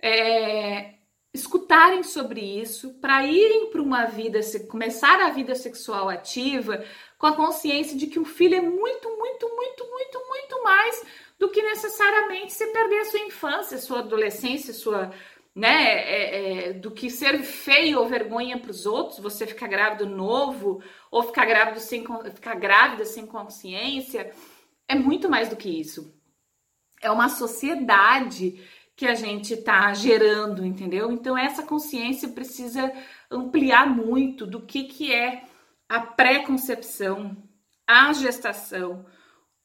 é, 0.00 0.94
escutarem 1.32 2.02
sobre 2.02 2.40
isso, 2.40 2.94
para 2.94 3.24
irem 3.24 3.70
para 3.70 3.82
uma 3.82 4.04
vida, 4.06 4.40
começar 4.68 5.20
a 5.20 5.30
vida 5.30 5.54
sexual 5.54 6.08
ativa 6.08 6.84
com 7.18 7.26
a 7.26 7.36
consciência 7.36 7.96
de 7.96 8.06
que 8.06 8.18
um 8.18 8.24
filho 8.24 8.56
é 8.56 8.60
muito, 8.60 9.08
muito, 9.16 9.48
muito, 9.48 9.84
muito, 9.88 10.28
muito 10.28 10.62
mais 10.62 11.04
do 11.38 11.48
que 11.48 11.62
necessariamente 11.62 12.52
se 12.52 12.66
perder 12.66 13.00
a 13.00 13.04
sua 13.06 13.20
infância, 13.20 13.78
sua 13.78 14.00
adolescência, 14.00 14.74
sua 14.74 15.12
né, 15.54 15.92
é, 15.92 16.68
é, 16.68 16.72
do 16.72 16.90
que 16.90 17.10
ser 17.10 17.42
feio 17.42 17.98
ou 17.98 18.08
vergonha 18.08 18.58
para 18.58 18.70
os 18.70 18.86
outros, 18.86 19.18
você 19.18 19.46
ficar 19.46 19.66
grávido 19.66 20.06
novo 20.06 20.82
ou 21.10 21.22
ficar 21.24 21.44
grávido 21.44 21.80
sem 21.80 22.04
ficar 22.34 22.54
grávida 22.54 23.04
sem 23.04 23.26
consciência, 23.26 24.32
é 24.88 24.94
muito 24.94 25.28
mais 25.28 25.48
do 25.48 25.56
que 25.56 25.68
isso. 25.68 26.14
É 27.02 27.10
uma 27.10 27.28
sociedade 27.28 28.60
que 28.94 29.06
a 29.06 29.14
gente 29.14 29.54
está 29.54 29.92
gerando, 29.94 30.64
entendeu? 30.64 31.10
Então 31.10 31.36
essa 31.36 31.62
consciência 31.62 32.28
precisa 32.28 32.92
ampliar 33.30 33.88
muito 33.88 34.46
do 34.46 34.60
que 34.60 34.84
que 34.84 35.12
é 35.12 35.44
a 35.88 36.00
pré-concepção, 36.00 37.36
a 37.86 38.12
gestação, 38.12 39.06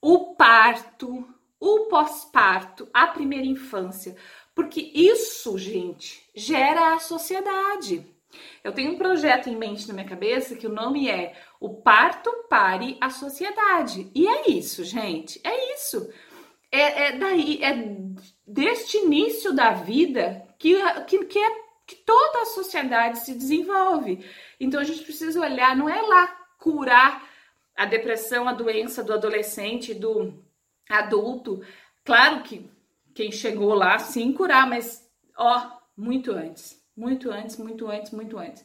o 0.01 0.35
parto, 0.35 1.27
o 1.59 1.87
pós-parto, 1.87 2.87
a 2.93 3.07
primeira 3.07 3.45
infância, 3.45 4.15
porque 4.55 4.89
isso, 4.93 5.57
gente, 5.57 6.25
gera 6.33 6.95
a 6.95 6.99
sociedade. 6.99 8.07
Eu 8.63 8.71
tenho 8.71 8.93
um 8.93 8.97
projeto 8.97 9.49
em 9.49 9.55
mente 9.55 9.87
na 9.87 9.93
minha 9.93 10.07
cabeça 10.07 10.55
que 10.55 10.65
o 10.65 10.73
nome 10.73 11.09
é 11.09 11.35
O 11.59 11.69
Parto 11.69 12.31
Pare 12.49 12.97
a 13.01 13.09
Sociedade. 13.09 14.09
E 14.15 14.27
é 14.27 14.49
isso, 14.49 14.83
gente. 14.85 15.39
É 15.43 15.73
isso. 15.73 16.09
É, 16.71 17.07
é 17.07 17.11
daí, 17.17 17.61
é 17.61 17.73
deste 18.47 18.97
início 18.97 19.53
da 19.53 19.71
vida 19.71 20.45
que, 20.57 20.75
que, 21.03 21.25
que, 21.25 21.39
é, 21.39 21.49
que 21.85 21.95
toda 21.97 22.41
a 22.41 22.45
sociedade 22.45 23.19
se 23.19 23.35
desenvolve. 23.35 24.25
Então 24.59 24.79
a 24.79 24.85
gente 24.85 25.03
precisa 25.03 25.39
olhar, 25.39 25.75
não 25.75 25.89
é 25.89 26.01
lá 26.01 26.27
curar 26.57 27.29
a 27.75 27.85
depressão, 27.85 28.47
a 28.47 28.53
doença 28.53 29.03
do 29.03 29.13
adolescente, 29.13 29.93
do 29.93 30.41
adulto. 30.89 31.61
Claro 32.03 32.41
que 32.41 32.69
quem 33.15 33.31
chegou 33.31 33.73
lá 33.73 33.97
sim 33.97 34.33
curar, 34.33 34.67
mas 34.67 35.09
ó, 35.37 35.71
muito 35.97 36.33
antes, 36.33 36.77
muito 36.95 37.31
antes, 37.31 37.57
muito 37.57 37.87
antes, 37.87 38.11
muito 38.11 38.37
antes. 38.37 38.63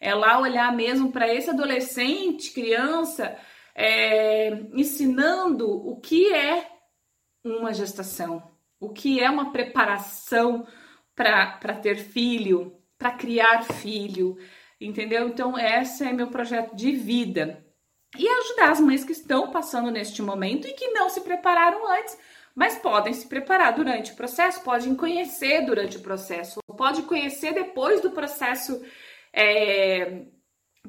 É 0.00 0.12
lá 0.12 0.40
olhar 0.40 0.74
mesmo 0.74 1.12
para 1.12 1.32
esse 1.32 1.48
adolescente, 1.48 2.52
criança, 2.52 3.38
é, 3.74 4.50
ensinando 4.74 5.70
o 5.70 6.00
que 6.00 6.34
é 6.34 6.68
uma 7.44 7.72
gestação, 7.72 8.42
o 8.80 8.90
que 8.90 9.20
é 9.20 9.30
uma 9.30 9.52
preparação 9.52 10.66
para 11.14 11.74
ter 11.80 11.96
filho, 11.96 12.76
para 12.98 13.12
criar 13.12 13.62
filho, 13.62 14.36
entendeu? 14.80 15.28
Então, 15.28 15.56
esse 15.56 16.02
é 16.02 16.12
meu 16.12 16.26
projeto 16.26 16.74
de 16.74 16.90
vida. 16.90 17.64
E 18.18 18.28
ajudar 18.28 18.72
as 18.72 18.80
mães 18.80 19.04
que 19.04 19.12
estão 19.12 19.52
passando 19.52 19.92
neste 19.92 20.20
momento 20.20 20.66
e 20.66 20.72
que 20.72 20.88
não 20.88 21.08
se 21.08 21.20
prepararam 21.20 21.86
antes 21.88 22.18
mas 22.54 22.76
podem 22.78 23.12
se 23.12 23.26
preparar 23.26 23.74
durante 23.74 24.12
o 24.12 24.16
processo, 24.16 24.62
podem 24.62 24.94
conhecer 24.94 25.64
durante 25.64 25.96
o 25.96 26.00
processo, 26.00 26.60
pode 26.76 27.02
conhecer 27.02 27.54
depois 27.54 28.00
do 28.00 28.10
processo 28.10 28.82
é, 29.32 30.22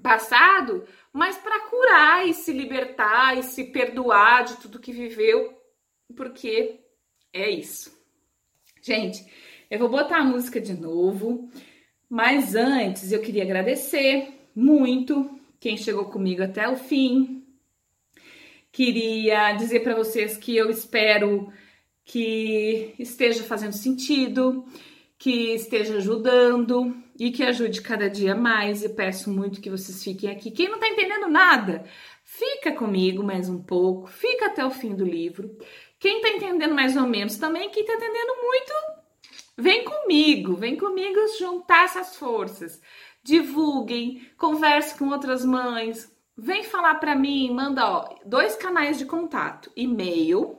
passado, 0.02 0.86
mas 1.12 1.38
para 1.38 1.68
curar 1.70 2.28
e 2.28 2.34
se 2.34 2.52
libertar 2.52 3.38
e 3.38 3.44
se 3.44 3.66
perdoar 3.66 4.44
de 4.44 4.58
tudo 4.58 4.80
que 4.80 4.92
viveu, 4.92 5.58
porque 6.16 6.80
é 7.32 7.50
isso. 7.50 7.92
Gente, 8.82 9.26
eu 9.70 9.80
vou 9.80 9.90
botar 9.90 10.18
a 10.18 10.26
música 10.26 10.60
de 10.60 10.74
novo, 10.74 11.50
mas 12.10 12.56
antes 12.56 13.12
eu 13.12 13.22
queria 13.22 13.44
agradecer 13.44 14.40
muito 14.56 15.40
quem 15.60 15.78
chegou 15.78 16.06
comigo 16.06 16.44
até 16.44 16.68
o 16.68 16.76
fim, 16.76 17.43
Queria 18.74 19.54
dizer 19.54 19.82
para 19.82 19.94
vocês 19.94 20.36
que 20.36 20.58
eu 20.58 20.68
espero 20.68 21.54
que 22.04 22.96
esteja 22.98 23.44
fazendo 23.44 23.74
sentido, 23.74 24.66
que 25.16 25.54
esteja 25.54 25.98
ajudando 25.98 26.92
e 27.20 27.32
que 27.32 27.44
ajude 27.44 27.84
cada 27.84 28.10
dia 28.10 28.34
mais. 28.34 28.84
E 28.84 28.90
peço 28.90 29.30
muito 29.30 29.62
que 29.62 29.70
vocês 29.70 30.04
fiquem 30.04 30.32
aqui. 30.32 30.50
Quem 30.50 30.70
não 30.70 30.78
está 30.78 30.90
entendendo 30.90 31.30
nada, 31.30 31.86
fica 32.24 32.72
comigo 32.72 33.22
mais 33.22 33.48
um 33.48 33.62
pouco, 33.62 34.08
fica 34.08 34.48
até 34.48 34.66
o 34.66 34.72
fim 34.72 34.96
do 34.96 35.06
livro. 35.06 35.56
Quem 36.00 36.16
está 36.18 36.30
entendendo 36.30 36.74
mais 36.74 36.98
ou 36.98 37.06
menos 37.06 37.38
também, 37.38 37.70
quem 37.70 37.84
está 37.84 37.94
entendendo 37.94 38.42
muito, 38.42 38.74
vem 39.56 39.86
comigo, 39.86 40.56
vem 40.56 40.76
comigo 40.76 41.20
juntar 41.38 41.86
essas 41.86 42.16
forças. 42.16 42.82
Divulguem, 43.24 44.28
converse 44.36 44.98
com 44.98 45.10
outras 45.10 45.46
mães, 45.46 46.12
Vem 46.36 46.64
falar 46.64 46.96
para 46.96 47.16
mim, 47.16 47.52
manda 47.52 47.88
ó, 47.88 48.16
dois 48.26 48.56
canais 48.56 48.98
de 48.98 49.06
contato: 49.06 49.72
e-mail 49.76 50.58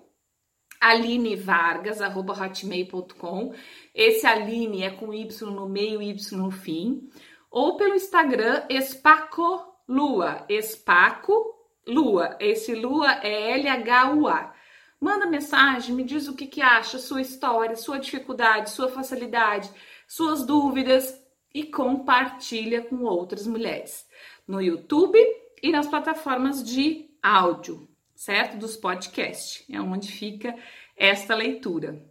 alinevargas@hotmail.com. 0.81 3.53
Esse 3.95 4.27
Aline 4.27 4.83
é 4.83 4.91
com 4.91 5.13
y 5.13 5.29
no 5.43 5.69
meio 5.69 6.01
e 6.01 6.11
y 6.11 6.37
no 6.37 6.51
fim, 6.51 7.11
ou 7.51 7.77
pelo 7.77 7.95
Instagram 7.95 8.65
Espaco 8.69 9.75
Lua, 9.89 10.45
Espaco 10.49 11.55
Lua. 11.87 12.37
Esse 12.39 12.75
Lua 12.75 13.21
é 13.23 13.53
L 13.53 13.69
H 13.69 14.13
U 14.13 14.29
A. 14.29 14.55
Manda 15.01 15.27
mensagem, 15.27 15.95
me 15.95 16.05
diz 16.05 16.29
o 16.29 16.37
que 16.37 16.47
que 16.47 16.63
acha, 16.63 16.99
sua 16.99 17.21
história, 17.21 17.77
sua 17.77 17.99
dificuldade, 17.99 18.71
sua 18.71 18.89
facilidade, 18.89 19.71
suas 20.07 20.47
dúvidas 20.47 21.21
e 21.53 21.65
compartilha 21.65 22.83
com 22.83 23.03
outras 23.05 23.47
mulheres. 23.47 24.07
No 24.47 24.63
YouTube 24.63 25.19
e 25.65 25.73
nas 25.73 25.87
plataformas 25.87 26.63
de 26.63 27.09
áudio, 27.23 27.89
certo? 28.15 28.59
Dos 28.59 28.77
podcasts, 28.77 29.65
é 29.71 29.81
onde 29.81 30.13
fica 30.13 30.55
esta 30.95 31.35
leitura. 31.35 32.05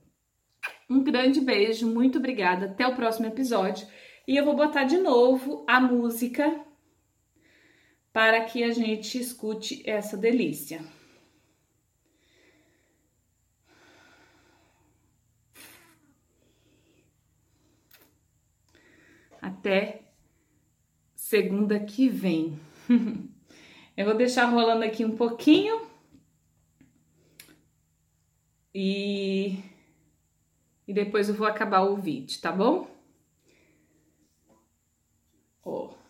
Um 0.90 1.04
grande 1.04 1.40
beijo, 1.40 1.86
muito 1.86 2.18
obrigada, 2.18 2.66
até 2.66 2.88
o 2.88 2.96
próximo 2.96 3.28
episódio. 3.28 3.88
E 4.28 4.36
eu 4.36 4.44
vou 4.44 4.56
botar 4.56 4.86
de 4.86 4.98
novo 4.98 5.64
a 5.70 5.80
música 5.80 6.66
para 8.12 8.44
que 8.44 8.64
a 8.64 8.72
gente 8.72 9.20
escute 9.20 9.88
essa 9.88 10.18
delícia. 10.18 10.84
Até 19.40 20.02
segunda 21.14 21.80
que 21.80 22.10
vem. 22.10 22.60
eu 23.96 24.06
vou 24.06 24.16
deixar 24.16 24.46
rolando 24.46 24.84
aqui 24.84 25.06
um 25.06 25.16
pouquinho 25.16 25.88
e, 28.74 29.60
e 30.88 30.94
depois 30.94 31.30
eu 31.30 31.36
vou 31.36 31.46
acabar 31.46 31.82
o 31.82 31.96
vídeo, 31.96 32.42
tá 32.42 32.52
bom? 32.52 32.88
Ó. 35.64 36.03